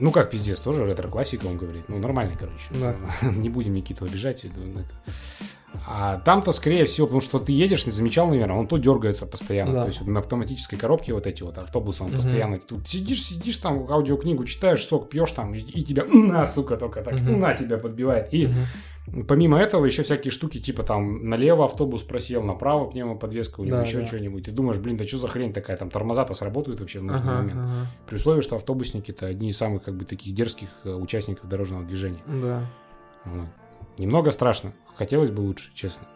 ну, 0.00 0.10
как 0.10 0.30
пиздец, 0.30 0.60
тоже 0.60 0.84
ретро-классика, 0.84 1.46
он 1.46 1.56
говорит. 1.56 1.84
Ну, 1.88 1.98
нормальный, 1.98 2.36
короче. 2.36 2.68
Да. 2.70 2.96
Не 3.30 3.48
будем 3.48 3.72
Никиту 3.72 4.04
обижать. 4.04 4.44
это. 4.44 4.60
А 5.86 6.18
там-то, 6.18 6.52
скорее 6.52 6.84
всего, 6.86 7.06
потому 7.06 7.20
что 7.20 7.38
ты 7.38 7.52
едешь, 7.52 7.86
не 7.86 7.92
замечал, 7.92 8.28
наверное, 8.28 8.56
он 8.56 8.66
то 8.66 8.76
дергается 8.78 9.26
постоянно. 9.26 9.72
Да. 9.72 9.80
То 9.82 9.88
есть 9.88 10.00
на 10.06 10.20
автоматической 10.20 10.78
коробке 10.78 11.12
вот 11.12 11.26
эти 11.26 11.42
вот 11.42 11.58
автобусы, 11.58 12.02
он 12.02 12.08
Мгм. 12.08 12.16
постоянно. 12.16 12.58
Тут 12.58 12.88
сидишь, 12.88 13.22
сидишь 13.22 13.56
там, 13.58 13.90
аудиокнигу 13.90 14.44
читаешь, 14.44 14.84
сок 14.84 15.08
пьешь 15.10 15.32
там, 15.32 15.54
и, 15.54 15.58
и 15.60 15.82
тебя, 15.82 16.04
на, 16.04 16.46
сука, 16.46 16.76
только 16.76 17.02
так, 17.02 17.20
Мгм. 17.20 17.40
на 17.40 17.54
тебя 17.54 17.78
подбивает. 17.78 18.32
И 18.32 18.46
Мгм. 18.48 19.24
помимо 19.28 19.58
этого 19.58 19.84
еще 19.86 20.02
всякие 20.02 20.30
штуки, 20.30 20.58
типа 20.58 20.82
там 20.82 21.28
налево 21.28 21.64
автобус 21.64 22.02
просел, 22.02 22.42
направо 22.42 22.86
пневмоподвеска 22.90 23.60
у 23.60 23.64
него, 23.64 23.76
Да, 23.76 23.82
еще 23.82 23.98
да. 24.00 24.06
что-нибудь. 24.06 24.44
Ты 24.44 24.52
думаешь, 24.52 24.78
блин, 24.78 24.96
да 24.96 25.04
что 25.04 25.18
за 25.18 25.28
хрень 25.28 25.52
такая, 25.52 25.76
там 25.76 25.90
тормоза-то 25.90 26.34
сработают 26.34 26.80
вообще 26.80 27.00
в 27.00 27.04
нужный 27.04 27.22
Ага, 27.30 27.36
момент. 27.42 27.60
ага. 27.60 27.86
При 28.08 28.16
условии, 28.16 28.40
что 28.40 28.56
автобусники 28.56 29.10
это 29.10 29.26
одни 29.26 29.50
из 29.50 29.56
самых 29.56 29.82
как 29.84 29.94
бы 29.94 30.04
таких 30.04 30.34
дерзких 30.34 30.68
э, 30.84 30.92
участников 30.92 31.48
дорожного 31.48 31.84
движения. 31.84 32.20
Да. 32.26 32.62
Вот. 33.24 33.46
Немного 33.98 34.30
страшно. 34.30 34.72
Хотелось 34.96 35.30
бы 35.30 35.40
лучше, 35.40 35.70
честно. 35.74 36.06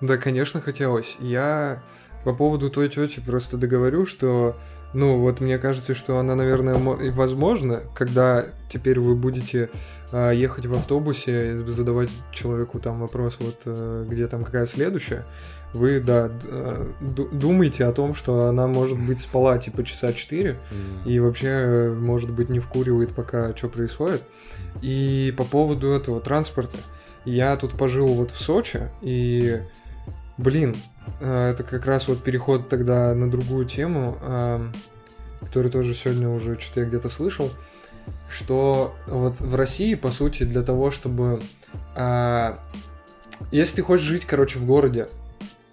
Да, 0.00 0.16
конечно, 0.16 0.60
хотелось. 0.60 1.16
Я 1.20 1.82
по 2.24 2.34
поводу 2.34 2.70
той 2.70 2.88
тети 2.88 3.20
просто 3.20 3.56
договорю, 3.56 4.06
что, 4.06 4.56
ну, 4.92 5.18
вот 5.20 5.40
мне 5.40 5.58
кажется, 5.58 5.94
что 5.94 6.18
она, 6.18 6.34
наверное, 6.34 6.74
возможно, 6.74 7.82
когда 7.94 8.46
теперь 8.70 8.98
вы 8.98 9.14
будете 9.14 9.70
а, 10.10 10.30
ехать 10.30 10.66
в 10.66 10.72
автобусе 10.72 11.52
и 11.52 11.56
задавать 11.56 12.10
человеку 12.32 12.80
там 12.80 13.00
вопрос, 13.00 13.36
вот 13.40 13.60
э, 13.66 14.06
где 14.08 14.26
там 14.26 14.42
какая 14.42 14.66
следующая, 14.66 15.24
вы, 15.74 16.00
да, 16.00 16.30
э, 16.44 16.86
ду- 17.00 17.28
думаете 17.30 17.84
о 17.84 17.92
том, 17.92 18.14
что 18.14 18.46
она, 18.46 18.66
может 18.66 18.98
быть, 18.98 19.20
спала 19.20 19.58
типа 19.58 19.84
часа 19.84 20.12
4, 20.12 20.58
и 21.04 21.20
вообще, 21.20 21.48
э, 21.48 21.92
может 21.92 22.30
быть, 22.30 22.48
не 22.48 22.58
вкуривает 22.60 23.10
пока, 23.14 23.54
что 23.56 23.68
происходит. 23.68 24.22
И 24.82 25.32
по 25.36 25.44
поводу 25.44 25.88
этого 25.88 26.20
транспорта, 26.20 26.78
я 27.24 27.56
тут 27.56 27.76
пожил 27.76 28.08
вот 28.08 28.30
в 28.30 28.40
Сочи, 28.40 28.88
и, 29.00 29.62
блин, 30.38 30.76
э, 31.20 31.50
это 31.50 31.62
как 31.62 31.86
раз 31.86 32.08
вот 32.08 32.22
переход 32.22 32.68
тогда 32.68 33.14
на 33.14 33.30
другую 33.30 33.66
тему, 33.66 34.18
э, 34.20 34.70
которую 35.40 35.72
тоже 35.72 35.94
сегодня 35.94 36.28
уже 36.28 36.58
что-то 36.58 36.80
я 36.80 36.86
где-то 36.86 37.08
слышал, 37.08 37.50
что 38.28 38.94
вот 39.06 39.40
в 39.40 39.54
России, 39.54 39.94
по 39.94 40.10
сути, 40.10 40.44
для 40.44 40.62
того, 40.62 40.90
чтобы... 40.90 41.40
а, 41.94 42.58
если 43.50 43.76
ты 43.76 43.82
хочешь 43.82 44.06
жить, 44.06 44.24
короче, 44.24 44.58
в 44.58 44.66
городе, 44.66 45.08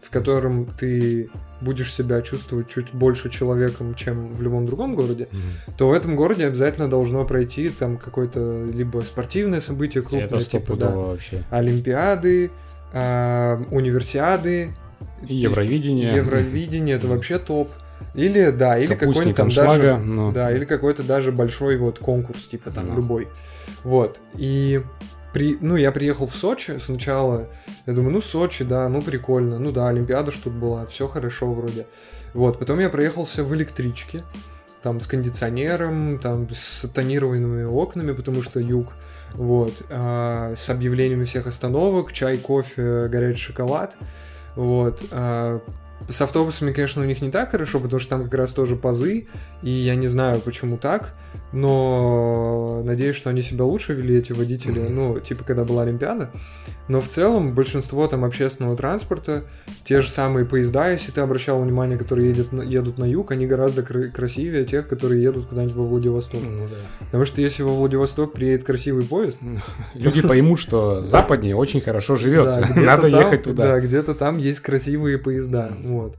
в 0.01 0.09
котором 0.09 0.65
ты 0.65 1.29
будешь 1.61 1.93
себя 1.93 2.21
чувствовать 2.21 2.69
чуть 2.69 2.93
больше 2.93 3.29
человеком, 3.29 3.95
чем 3.95 4.33
в 4.33 4.41
любом 4.41 4.65
другом 4.65 4.95
городе, 4.95 5.29
то 5.77 5.89
в 5.89 5.93
этом 5.93 6.15
городе 6.15 6.47
обязательно 6.47 6.89
должно 6.89 7.23
пройти 7.25 7.69
там 7.69 7.97
какое-то 7.97 8.65
либо 8.65 8.99
спортивное 9.01 9.61
событие 9.61 10.01
крупное, 10.01 10.25
это 10.25 10.43
типа 10.43 10.75
да, 10.75 10.89
вообще. 10.89 11.43
Олимпиады, 11.49 12.51
а, 12.93 13.61
универсиады, 13.71 14.71
Евровидение. 15.27 16.15
Евровидение, 16.15 16.95
это 16.95 17.07
вообще 17.07 17.37
топ. 17.37 17.69
Или, 18.15 18.49
да, 18.49 18.77
или 18.77 18.95
какой-нибудь 18.95 19.35
там 19.35 19.49
даже... 19.49 19.97
ну. 19.97 20.31
Да, 20.31 20.51
или 20.51 20.65
какой-то 20.65 21.03
даже 21.03 21.31
большой 21.31 21.77
вот 21.77 21.99
конкурс, 21.99 22.47
типа 22.47 22.71
там 22.71 22.87
Ну. 22.89 22.95
любой. 22.95 23.27
Вот. 23.83 24.19
И 24.35 24.81
при, 25.33 25.57
ну, 25.61 25.75
я 25.75 25.91
приехал 25.91 26.27
в 26.27 26.35
Сочи 26.35 26.77
сначала, 26.79 27.47
я 27.85 27.93
думаю, 27.93 28.13
ну, 28.13 28.21
Сочи, 28.21 28.63
да, 28.63 28.89
ну, 28.89 29.01
прикольно, 29.01 29.59
ну, 29.59 29.71
да, 29.71 29.87
Олимпиада 29.87 30.31
что 30.31 30.45
тут 30.45 30.53
была, 30.53 30.85
все 30.85 31.07
хорошо 31.07 31.53
вроде. 31.53 31.87
Вот, 32.33 32.59
потом 32.59 32.79
я 32.79 32.89
проехался 32.89 33.43
в 33.43 33.53
электричке, 33.55 34.23
там, 34.83 34.99
с 34.99 35.07
кондиционером, 35.07 36.19
там, 36.19 36.49
с 36.53 36.87
тонированными 36.89 37.63
окнами, 37.63 38.11
потому 38.11 38.43
что 38.43 38.59
юг, 38.59 38.89
вот, 39.33 39.73
а, 39.89 40.53
с 40.55 40.69
объявлениями 40.69 41.25
всех 41.25 41.47
остановок, 41.47 42.11
чай, 42.11 42.37
кофе, 42.37 43.07
горячий 43.07 43.39
шоколад, 43.39 43.95
вот, 44.55 45.01
а, 45.11 45.61
с 46.09 46.21
автобусами, 46.21 46.71
конечно, 46.73 47.01
у 47.01 47.05
них 47.05 47.21
не 47.21 47.29
так 47.31 47.51
хорошо, 47.51 47.79
потому 47.79 47.99
что 47.99 48.09
там 48.11 48.23
как 48.25 48.33
раз 48.33 48.51
тоже 48.53 48.75
пазы, 48.75 49.27
и 49.63 49.69
я 49.69 49.95
не 49.95 50.07
знаю, 50.07 50.41
почему 50.41 50.77
так, 50.77 51.13
но 51.85 52.81
надеюсь, 52.83 53.15
что 53.15 53.29
они 53.29 53.41
себя 53.41 53.65
лучше 53.65 53.93
вели, 53.93 54.17
эти 54.17 54.33
водители, 54.33 54.79
ну, 54.87 55.19
типа, 55.19 55.43
когда 55.43 55.63
была 55.63 55.83
Олимпиада. 55.83 56.31
Но 56.87 56.99
в 56.99 57.07
целом 57.07 57.53
большинство 57.55 58.05
там 58.07 58.25
общественного 58.25 58.75
транспорта, 58.75 59.43
те 59.85 60.01
же 60.01 60.09
самые 60.09 60.45
поезда, 60.45 60.89
если 60.91 61.11
ты 61.11 61.21
обращал 61.21 61.61
внимание, 61.61 61.97
которые 61.97 62.29
едет 62.29 62.51
на- 62.51 62.63
едут 62.63 62.97
на 62.97 63.05
юг, 63.05 63.31
они 63.31 63.47
гораздо 63.47 63.81
кра- 63.83 64.09
красивее 64.09 64.65
тех, 64.65 64.87
которые 64.89 65.21
едут 65.23 65.45
куда-нибудь 65.45 65.75
во 65.75 65.85
Владивосток. 65.85 66.41
Ну 66.43 66.67
да. 66.67 66.75
Потому 67.05 67.25
что 67.25 67.39
если 67.39 67.63
во 67.63 67.73
Владивосток 67.73 68.33
приедет 68.33 68.65
красивый 68.65 69.05
поезд, 69.05 69.39
Люди 69.93 70.21
поймут, 70.21 70.59
что 70.59 71.01
западнее 71.03 71.55
очень 71.55 71.79
хорошо 71.79 72.15
живется. 72.15 72.67
Надо 72.75 73.07
ехать 73.07 73.43
туда. 73.43 73.63
Да, 73.67 73.79
где-то 73.79 74.13
там 74.13 74.37
есть 74.37 74.59
красивые 74.59 75.17
поезда. 75.17 75.71
Вот. 75.93 76.17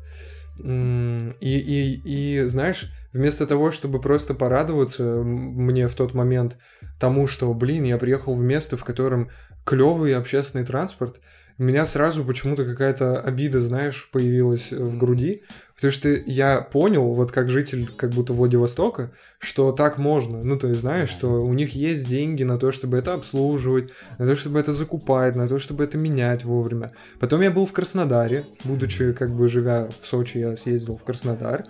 И, 0.58 1.34
и, 1.40 2.02
и, 2.04 2.44
знаешь, 2.46 2.92
вместо 3.12 3.46
того, 3.46 3.72
чтобы 3.72 4.00
просто 4.00 4.34
порадоваться 4.34 5.02
мне 5.02 5.88
в 5.88 5.94
тот 5.94 6.14
момент 6.14 6.58
тому, 7.00 7.26
что, 7.26 7.52
блин, 7.54 7.84
я 7.84 7.98
приехал 7.98 8.34
в 8.34 8.42
место, 8.42 8.76
в 8.76 8.84
котором 8.84 9.30
клевый 9.64 10.14
общественный 10.14 10.64
транспорт, 10.64 11.20
у 11.58 11.64
меня 11.64 11.86
сразу 11.86 12.24
почему-то 12.24 12.64
какая-то 12.64 13.20
обида, 13.20 13.60
знаешь, 13.60 14.08
появилась 14.10 14.72
в 14.72 14.98
груди, 14.98 15.42
потому 15.82 15.92
что 15.92 16.30
я 16.30 16.60
понял, 16.60 17.12
вот 17.12 17.32
как 17.32 17.50
житель 17.50 17.88
как 17.96 18.10
будто 18.10 18.32
Владивостока, 18.32 19.10
что 19.40 19.72
так 19.72 19.98
можно. 19.98 20.44
Ну, 20.44 20.56
то 20.56 20.68
есть, 20.68 20.80
знаешь, 20.80 21.08
что 21.08 21.44
у 21.44 21.52
них 21.54 21.74
есть 21.74 22.06
деньги 22.06 22.44
на 22.44 22.56
то, 22.56 22.70
чтобы 22.70 22.98
это 22.98 23.14
обслуживать, 23.14 23.90
на 24.16 24.26
то, 24.26 24.36
чтобы 24.36 24.60
это 24.60 24.72
закупать, 24.72 25.34
на 25.34 25.48
то, 25.48 25.58
чтобы 25.58 25.82
это 25.82 25.98
менять 25.98 26.44
вовремя. 26.44 26.92
Потом 27.18 27.40
я 27.40 27.50
был 27.50 27.66
в 27.66 27.72
Краснодаре, 27.72 28.44
будучи 28.62 29.12
как 29.12 29.34
бы 29.34 29.48
живя 29.48 29.88
в 30.00 30.06
Сочи, 30.06 30.38
я 30.38 30.56
съездил 30.56 30.96
в 30.96 31.02
Краснодар. 31.02 31.64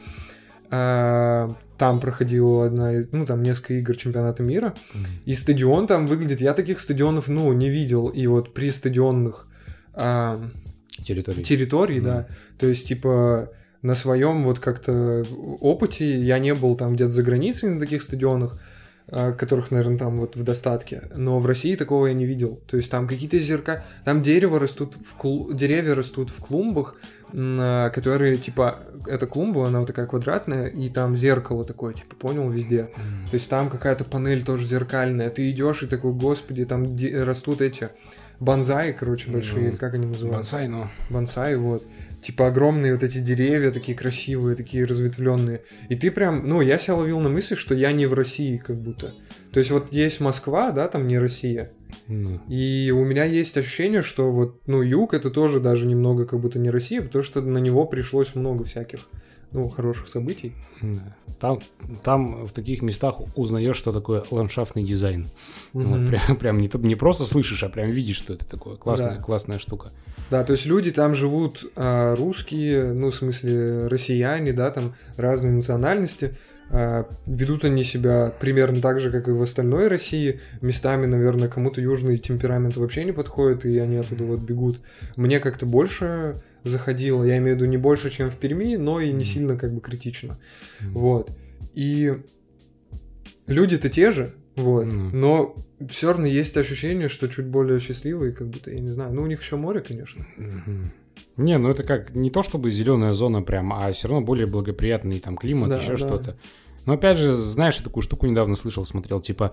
А, 0.70 1.57
Там 1.79 1.98
проходила 1.98 2.66
одна 2.66 2.92
из, 2.92 3.11
ну, 3.12 3.25
там 3.25 3.42
несколько 3.42 3.72
игр 3.75 3.96
чемпионата 3.96 4.42
мира. 4.42 4.75
И 5.25 5.35
стадион 5.35 5.87
там 5.87 6.07
выглядит, 6.07 6.42
я 6.42 6.53
таких 6.53 6.81
стадионов, 6.81 7.29
ну, 7.29 7.51
не 7.55 7.70
видел. 7.70 8.09
И 8.09 8.27
вот 8.27 8.53
при 8.53 8.72
стадионных 8.72 9.46
а, 9.94 10.51
Территории. 11.03 11.42
территорий, 11.42 12.01
да, 12.01 12.29
то 12.59 12.66
есть, 12.66 12.87
типа, 12.87 13.48
на 13.83 13.95
своем 13.95 14.45
вот 14.45 14.59
как-то 14.59 15.25
опыте 15.61 16.21
я 16.23 16.38
не 16.38 16.55
был 16.55 16.77
там 16.77 16.95
где-то 16.95 17.11
за 17.11 17.23
границей 17.23 17.71
на 17.71 17.81
таких 17.81 18.03
стадионах, 18.03 18.59
а, 19.09 19.33
которых, 19.33 19.71
наверное, 19.73 19.99
там 19.99 20.21
вот 20.21 20.37
в 20.37 20.45
достатке, 20.45 21.03
но 21.14 21.38
в 21.40 21.47
России 21.47 21.75
такого 21.75 22.07
я 22.07 22.14
не 22.14 22.25
видел. 22.25 22.61
То 22.68 22.77
есть 22.77 22.90
там 22.90 23.09
какие-то 23.09 23.38
зерка, 23.40 23.85
там 24.05 24.23
дерево 24.23 24.61
растут 24.61 24.95
в 24.95 25.16
клу... 25.16 25.53
деревья 25.53 25.97
растут 25.97 26.31
в 26.31 26.38
клумбах, 26.38 26.95
а, 27.35 27.90
которые, 27.90 28.37
типа, 28.37 28.79
эта 29.09 29.27
клумба, 29.27 29.66
она 29.66 29.81
вот 29.81 29.87
такая 29.88 30.07
квадратная, 30.07 30.68
и 30.68 30.88
там 30.88 31.16
зеркало 31.16 31.64
такое, 31.64 31.95
типа, 31.95 32.14
понял, 32.14 32.49
везде. 32.49 32.85
То 33.31 33.35
есть 33.35 33.51
там 33.51 33.68
какая-то 33.68 34.05
панель 34.05 34.45
тоже 34.45 34.64
зеркальная. 34.64 35.31
Ты 35.31 35.51
идешь 35.51 35.83
и 35.83 35.87
такой, 35.87 36.12
господи, 36.12 36.64
там 36.64 36.95
де- 36.97 37.25
растут 37.25 37.61
эти 37.61 37.88
бонзаи, 38.38 38.92
короче, 38.92 39.31
большие, 39.31 39.73
Ну, 39.73 39.79
как 39.79 39.95
они 39.95 40.07
называются? 40.07 40.57
Бонсай, 40.57 40.68
ну. 40.68 40.88
Бонсай, 41.11 41.57
вот. 41.57 41.85
Типа 42.23 42.47
огромные 42.47 42.93
вот 42.95 43.03
эти 43.03 43.19
деревья, 43.19 43.73
такие 43.73 43.99
красивые, 43.99 44.55
такие 44.55 44.85
разветвленные. 44.85 45.63
И 45.89 45.97
ты 45.97 46.11
прям, 46.13 46.49
ну, 46.49 46.61
я 46.61 46.79
себя 46.79 46.95
ловил 46.95 47.19
на 47.21 47.29
мысли, 47.29 47.57
что 47.57 47.75
я 47.75 47.91
не 47.93 48.07
в 48.07 48.15
России, 48.15 48.59
как 48.59 48.77
будто. 48.81 49.13
То 49.53 49.59
есть 49.59 49.73
вот 49.73 49.93
есть 49.93 50.21
Москва, 50.21 50.71
да, 50.71 50.87
там 50.87 51.09
не 51.09 51.19
Россия. 51.19 51.73
Ну. 52.07 52.41
И 52.49 52.93
у 52.95 53.05
меня 53.05 53.25
есть 53.25 53.57
ощущение, 53.57 54.03
что 54.03 54.31
вот, 54.31 54.61
ну, 54.69 54.83
юг 54.83 55.15
это 55.15 55.31
тоже 55.31 55.59
даже 55.59 55.87
немного 55.87 56.25
как 56.25 56.39
будто 56.41 56.59
не 56.61 56.71
Россия, 56.71 57.03
потому 57.03 57.25
что 57.25 57.41
на 57.43 57.59
него 57.59 57.87
пришлось 57.87 58.35
много 58.37 58.65
всяких, 58.65 59.01
ну, 59.51 59.69
хороших 59.69 60.07
событий. 60.09 60.53
Там, 61.41 61.61
там 62.05 62.47
в 62.47 62.53
таких 62.53 62.83
местах 62.83 63.17
узнаешь, 63.37 63.77
что 63.77 63.93
такое 63.93 64.23
ландшафтный 64.31 64.85
дизайн. 64.85 65.29
Вот 65.73 65.85
Мгм. 65.87 66.07
прям, 66.07 66.37
прям 66.37 66.59
не, 66.59 66.71
не 66.87 66.95
просто 66.95 67.25
слышишь, 67.25 67.65
а 67.65 67.69
прям 67.69 67.91
видишь, 67.91 68.17
что 68.17 68.35
это 68.35 68.49
такое. 68.49 68.77
Классная, 68.77 69.17
Да. 69.17 69.23
классная 69.23 69.59
штука. 69.59 69.91
Да, 70.33 70.45
то 70.45 70.53
есть 70.53 70.64
люди 70.64 70.90
там 70.90 71.14
живут 71.14 71.71
а, 71.77 72.16
русские, 72.16 72.95
ну, 72.95 73.11
в 73.11 73.14
смысле, 73.14 73.87
россияне, 73.88 74.55
да, 74.55 74.71
там 74.71 74.95
разные 75.18 75.53
национальности. 75.53 76.38
А, 76.71 77.07
ведут 77.27 77.66
они 77.66 77.85
себя 77.85 78.33
примерно 78.40 78.81
так 78.81 78.99
же, 78.99 79.11
как 79.11 79.29
и 79.29 79.31
в 79.31 79.42
остальной 79.42 79.88
России. 79.88 80.40
Местами, 80.62 81.05
наверное, 81.05 81.51
кому-то 81.51 81.83
южный 81.83 82.16
темперамент 82.16 82.79
вообще 82.79 83.05
не 83.05 83.12
подходит, 83.12 83.66
и 83.66 83.77
они 83.77 83.97
оттуда 83.99 84.25
вот 84.25 84.40
бегут. 84.40 84.81
Мне 85.16 85.38
как-то 85.38 85.66
больше 85.66 86.40
заходило, 86.64 87.25
я 87.25 87.37
имею 87.37 87.57
в 87.57 87.61
виду 87.61 87.66
не 87.66 87.77
больше, 87.77 88.09
чем 88.09 88.31
в 88.31 88.37
Перми, 88.37 88.77
но 88.77 89.01
и 89.01 89.12
не 89.12 89.25
сильно 89.25 89.59
как 89.59 89.75
бы 89.75 89.83
критично. 89.83 90.38
Мгм. 90.81 90.92
Вот. 90.95 91.31
И 91.75 92.23
люди-то 93.47 93.90
те 93.90 94.11
же, 94.12 94.33
вот, 94.57 94.87
Мгм. 94.87 95.11
но 95.12 95.57
все 95.90 96.09
равно 96.09 96.27
есть 96.27 96.57
ощущение, 96.57 97.09
что 97.09 97.29
чуть 97.29 97.47
более 97.47 97.79
счастливые, 97.79 98.33
как 98.33 98.49
будто, 98.49 98.71
я 98.71 98.81
не 98.81 98.90
знаю. 98.90 99.12
Ну, 99.12 99.23
у 99.23 99.27
них 99.27 99.42
еще 99.42 99.57
море, 99.57 99.81
конечно. 99.81 100.27
Не, 101.37 101.57
ну 101.59 101.71
это 101.71 101.83
как 101.83 102.14
не 102.14 102.31
то 102.31 102.42
чтобы 102.42 102.71
зеленая 102.71 103.12
зона 103.12 103.42
прям, 103.42 103.73
а 103.73 103.90
все 103.92 104.09
равно 104.09 104.25
более 104.25 104.47
благоприятный 104.47 105.18
там 105.18 105.37
климат, 105.37 105.71
Да, 105.71 105.77
еще 105.79 105.90
да. 105.92 105.97
что-то. 105.97 106.37
Но 106.87 106.95
опять 106.95 107.18
же, 107.18 107.33
знаешь, 107.33 107.77
я 107.79 107.85
такую 107.85 108.03
штуку 108.03 108.27
недавно 108.27 108.57
слышал, 108.57 108.85
смотрел, 108.85 109.21
типа 109.21 109.53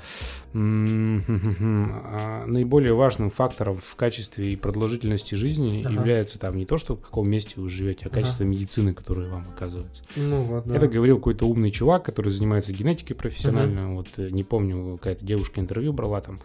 а, 0.53 2.45
наиболее 2.45 2.93
важным 2.93 3.29
фактором 3.29 3.77
в 3.77 3.95
качестве 3.95 4.53
и 4.53 4.55
продолжительности 4.55 5.35
жизни 5.35 5.83
Ага. 5.85 5.93
является 5.93 6.39
там 6.39 6.57
не 6.57 6.65
то, 6.65 6.77
что 6.77 6.95
в 6.95 7.01
каком 7.01 7.29
месте 7.29 7.53
вы 7.57 7.69
живете, 7.69 8.05
а 8.05 8.09
качество 8.09 8.43
медицины, 8.43 8.93
которое 8.93 9.29
вам 9.29 9.45
оказывается. 9.53 10.03
Ну 10.15 10.41
вот, 10.43 10.65
да. 10.65 10.75
Это 10.75 10.87
говорил 10.87 11.17
какой-то 11.17 11.45
умный 11.45 11.71
чувак, 11.71 12.03
который 12.03 12.31
занимается 12.31 12.73
генетикой 12.73 13.15
профессионально. 13.15 13.95
Вот 13.95 14.07
э, 14.17 14.29
не 14.29 14.43
помню, 14.43 14.97
какая-то 14.97 15.23
девушка 15.25 15.59
интервью 15.59 15.93
брала 15.93 16.21
там. 16.21 16.39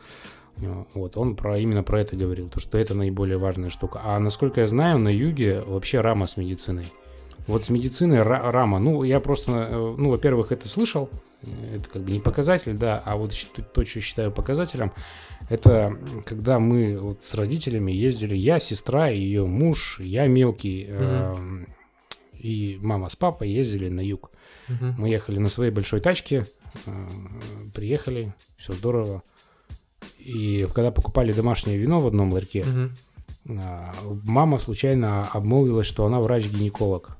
Вот, 0.94 1.16
он 1.16 1.34
про, 1.34 1.58
именно 1.58 1.82
про 1.82 2.00
это 2.00 2.16
говорил, 2.16 2.48
то, 2.48 2.60
что 2.60 2.78
это 2.78 2.94
наиболее 2.94 3.38
важная 3.38 3.70
штука. 3.70 4.00
А 4.04 4.18
насколько 4.20 4.60
я 4.60 4.66
знаю, 4.66 4.98
на 4.98 5.08
юге 5.08 5.60
вообще 5.60 6.00
рама 6.00 6.26
с 6.26 6.36
медициной. 6.36 6.86
Вот 7.46 7.64
с 7.64 7.70
медициной 7.70 8.18
ра- 8.18 8.50
рама, 8.50 8.78
ну, 8.78 9.02
я 9.02 9.20
просто, 9.20 9.52
э, 9.52 9.94
ну, 9.98 10.10
во-первых, 10.10 10.50
это 10.52 10.66
слышал, 10.68 11.10
э, 11.42 11.76
это 11.76 11.88
как 11.90 12.02
бы 12.02 12.10
не 12.12 12.20
показатель, 12.20 12.74
да, 12.74 13.02
а 13.04 13.16
вот 13.16 13.34
то, 13.74 13.84
что 13.84 14.00
считаю 14.00 14.32
показателем, 14.32 14.92
это 15.50 15.98
когда 16.24 16.58
мы 16.58 16.98
вот 16.98 17.22
с 17.22 17.34
родителями 17.34 17.92
ездили, 17.92 18.34
я, 18.34 18.60
сестра, 18.60 19.08
ее 19.08 19.44
муж, 19.44 20.00
я 20.00 20.26
мелкий, 20.26 20.86
эм, 20.88 21.66
и 22.32 22.78
мама 22.80 23.08
с 23.10 23.16
папой 23.16 23.50
ездили 23.50 23.88
на 23.90 24.00
юг. 24.00 24.30
Мгм. 24.68 24.94
Мы 24.98 25.08
ехали 25.10 25.38
на 25.38 25.48
своей 25.50 25.70
большой 25.70 26.00
тачке, 26.00 26.46
э, 26.86 27.06
приехали, 27.74 28.32
все 28.56 28.72
здорово. 28.72 29.22
И 30.18 30.66
когда 30.74 30.90
покупали 30.90 31.32
домашнее 31.34 31.76
вино 31.76 32.00
в 32.00 32.06
одном 32.06 32.32
ларьке, 32.32 32.64
Мгм. 32.64 32.96
А, 33.48 33.94
мама 34.24 34.58
случайно 34.58 35.28
обмолвилась, 35.32 35.86
что 35.86 36.04
она 36.06 36.20
врач-гинеколог. 36.20 37.16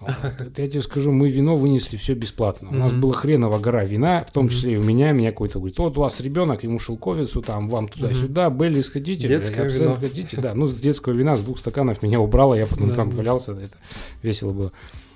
Вот. 0.00 0.10
Я 0.56 0.68
тебе 0.68 0.80
скажу, 0.80 1.12
мы 1.12 1.30
вино 1.30 1.56
вынесли 1.56 1.98
все 1.98 2.14
бесплатно. 2.14 2.70
У 2.70 2.74
нас 2.74 2.92
была 2.92 3.12
хренова 3.12 3.58
гора 3.58 3.84
вина, 3.84 4.24
в 4.26 4.32
том 4.32 4.48
числе 4.48 4.74
и 4.74 4.76
у 4.76 4.82
меня. 4.82 5.12
Меня 5.12 5.30
какой-то 5.30 5.58
говорит, 5.58 5.78
вот 5.78 5.98
у 5.98 6.00
вас 6.00 6.20
ребенок, 6.20 6.64
ему 6.64 6.78
шелковицу, 6.78 7.42
там, 7.42 7.68
вам 7.68 7.88
туда-сюда, 7.88 8.48
Белли 8.48 8.80
сходите. 8.80 9.28
Детское 9.28 9.68
вино. 9.68 9.96
хотите? 10.00 10.40
Да, 10.40 10.54
ну, 10.54 10.66
с 10.66 10.80
детского 10.80 11.12
вина 11.12 11.36
с 11.36 11.42
двух 11.42 11.58
стаканов 11.58 12.02
меня 12.02 12.18
убрало, 12.18 12.54
я 12.54 12.66
потом 12.66 12.90
там 12.94 13.10
валялся, 13.10 13.52
это 13.52 13.76
весело 14.22 14.52
было. 14.52 14.72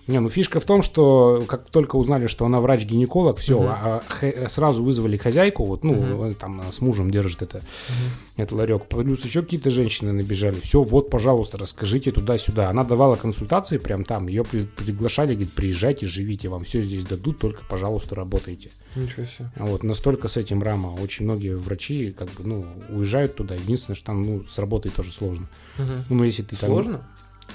Не, 0.06 0.20
ну 0.20 0.28
фишка 0.28 0.60
в 0.60 0.64
том, 0.64 0.82
что 0.82 1.42
как 1.48 1.70
только 1.70 1.96
узнали, 1.96 2.26
что 2.26 2.44
она 2.44 2.60
врач-гинеколог, 2.60 3.38
все, 3.38 3.58
Мгм. 3.60 4.48
сразу 4.48 4.84
вызвали 4.84 5.16
хозяйку, 5.16 5.64
вот, 5.64 5.82
ну, 5.84 6.26
э, 6.26 6.34
там 6.34 6.62
с 6.70 6.80
мужем 6.80 7.10
держит 7.10 7.42
это, 7.42 7.58
Мгм. 7.58 8.10
этот 8.36 8.52
ларек. 8.52 8.86
Плюс 8.86 9.24
еще 9.24 9.42
какие-то 9.42 9.70
женщины 9.70 10.12
набежали. 10.12 10.60
Все, 10.60 10.82
вот, 10.82 11.08
пожалуйста, 11.10 11.56
расскажите 11.58 12.12
туда-сюда. 12.12 12.68
Она 12.70 12.84
давала 12.84 13.16
консультации 13.16 13.78
прям 13.78 14.04
там. 14.04 14.28
Ее 14.28 14.44
при- 14.44 14.66
приглашали, 14.66 15.32
говорит, 15.34 15.52
приезжайте, 15.52 16.06
живите, 16.06 16.48
вам 16.48 16.64
все 16.64 16.82
здесь 16.82 17.04
дадут, 17.04 17.38
только, 17.38 17.62
пожалуйста, 17.68 18.14
работайте. 18.14 18.70
Ничего 18.96 19.24
себе. 19.24 19.50
А 19.56 19.64
Вот, 19.66 19.82
настолько 19.82 20.28
с 20.28 20.36
этим 20.36 20.62
рама. 20.62 20.88
Очень 21.00 21.24
многие 21.24 21.56
врачи, 21.56 22.12
как 22.12 22.28
бы, 22.32 22.44
ну, 22.44 22.66
уезжают 22.90 23.34
туда. 23.36 23.54
Единственное, 23.54 23.96
что 23.96 24.06
там, 24.06 24.22
ну, 24.22 24.44
с 24.44 24.58
работой 24.58 24.90
тоже 24.90 25.12
сложно. 25.12 25.48
Мгм. 25.78 26.04
Ну, 26.10 26.24
если 26.24 26.42
ты 26.42 26.56
там... 26.56 27.00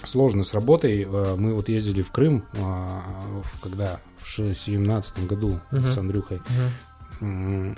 Сложно? 0.03 0.43
С 0.43 0.53
работой. 0.53 1.03
Э, 1.03 1.35
Мы 1.37 1.53
вот 1.53 1.69
ездили 1.69 2.01
в 2.01 2.11
Крым, 2.11 2.45
а, 2.59 3.21
в- 3.43 3.61
когда 3.61 3.99
в 4.17 4.27
17 4.53 5.25
году 5.27 5.59
Мгм. 5.71 5.83
с 5.83 5.97
Андрюхой. 5.97 6.41
М, 7.21 7.75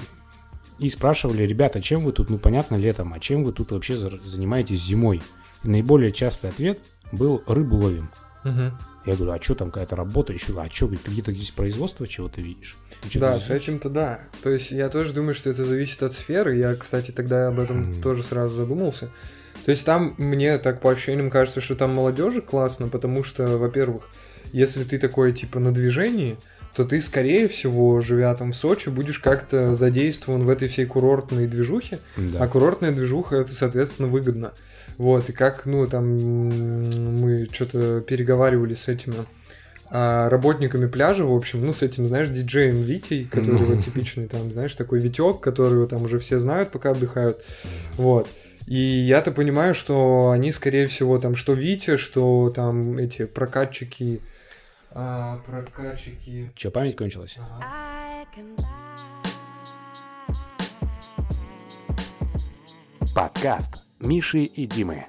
И 0.80 0.90
спрашивали, 0.90 1.44
ребята, 1.44 1.80
чем 1.80 2.04
вы 2.06 2.12
тут, 2.12 2.32
ну 2.32 2.40
понятно, 2.40 2.76
летом, 2.76 3.14
а 3.14 3.20
чем 3.20 3.44
вы 3.44 3.52
тут 3.52 3.72
вообще 3.72 3.96
за- 3.98 4.20
занимаетесь 4.24 4.84
зимой? 4.84 5.22
И 5.64 5.68
наиболее 5.68 6.12
частый 6.12 6.50
ответ 6.50 6.80
был 7.12 7.44
рыбу 7.46 7.76
ловим. 7.76 8.10
Мгм. 8.44 8.80
Я 9.06 9.16
говорю, 9.16 9.32
а 9.34 9.40
что 9.42 9.54
там 9.54 9.70
какая-то 9.70 9.96
работа 9.96 10.34
еще? 10.34 10.60
А 10.60 10.68
что, 10.72 10.88
ты 10.88 11.12
где-то 11.12 11.34
здесь 11.34 11.52
производство 11.52 12.08
чего-то 12.08 12.42
видишь? 12.42 12.78
Ты 13.12 13.20
Да, 13.20 13.38
с 13.40 13.52
этим-то 13.52 13.90
да. 13.90 14.22
То 14.42 14.50
есть 14.50 14.72
я 14.72 14.90
тоже 14.90 15.14
думаю, 15.14 15.36
что 15.36 15.52
это 15.52 15.64
зависит 15.66 16.02
от 16.02 16.14
сферы. 16.14 16.58
Я, 16.58 16.74
кстати, 16.76 17.12
тогда 17.12 17.50
об 17.50 17.60
этом 17.60 17.92
Мгм. 17.92 18.02
тоже 18.02 18.24
сразу 18.24 18.56
задумался. 18.56 19.12
То 19.66 19.72
есть 19.72 19.86
там 19.86 20.16
мне 20.18 20.58
так 20.58 20.82
по 20.82 20.92
ощущениям 20.92 21.30
кажется, 21.30 21.62
что 21.62 21.76
там 21.76 21.94
молодежи 21.94 22.42
классно, 22.42 22.88
потому 22.88 23.24
что, 23.24 23.58
во-первых, 23.58 24.10
если 24.54 24.84
ты 24.84 24.98
такой 24.98 25.34
типа 25.34 25.60
на 25.60 25.72
движении, 25.74 26.38
то 26.76 26.86
ты, 26.86 27.02
скорее 27.02 27.48
всего, 27.50 28.02
живя 28.02 28.34
там 28.34 28.54
в 28.54 28.56
Сочи, 28.56 28.88
будешь 28.90 29.20
как-то 29.20 29.76
задействован 29.76 30.44
в 30.44 30.50
этой 30.50 30.68
всей 30.70 30.86
курортной 30.86 31.46
движухе, 31.46 32.00
Да. 32.16 32.44
а 32.44 32.48
курортная 32.48 32.92
движуха 32.92 33.36
это, 33.36 33.54
соответственно, 33.54 34.08
выгодно. 34.08 34.54
Вот, 34.98 35.30
и 35.30 35.34
как, 35.34 35.66
ну, 35.66 35.86
там 35.88 36.06
мы 37.20 37.48
что-то 37.52 38.02
переговаривали 38.02 38.74
с 38.74 38.88
этими 38.88 39.16
а, 39.94 40.30
работниками 40.30 40.86
пляжа, 40.88 41.26
в 41.26 41.36
общем, 41.36 41.66
ну, 41.66 41.74
с 41.74 41.82
этим, 41.82 42.06
знаешь, 42.06 42.30
диджеем 42.30 42.82
Витей, 42.82 43.26
который 43.26 43.60
Ну. 43.60 43.76
вот 43.76 43.84
типичный 43.84 44.28
там, 44.28 44.50
знаешь, 44.52 44.74
такой 44.74 45.00
Витек, 45.02 45.42
которого 45.42 45.86
там 45.88 46.04
уже 46.06 46.18
все 46.20 46.40
знают, 46.40 46.70
пока 46.72 46.92
отдыхают. 46.92 47.44
Вот. 47.98 48.30
И 48.68 48.78
я-то 48.78 49.32
понимаю, 49.32 49.74
что 49.74 50.32
они, 50.32 50.52
скорее 50.52 50.88
всего, 50.88 51.20
там, 51.20 51.36
что 51.36 51.54
Витя, 51.54 51.98
что 51.98 52.52
там 52.56 52.98
эти 52.98 53.26
прокатчики... 53.26 54.22
а, 54.92 55.38
прокатчики... 55.46 56.52
Че, 56.56 56.72
память 56.72 56.96
кончилась? 56.96 57.38
Ага. 57.38 57.66
Подкаст 63.14 63.86
Миши 64.00 64.42
и 64.42 64.66
Димы. 64.66 65.06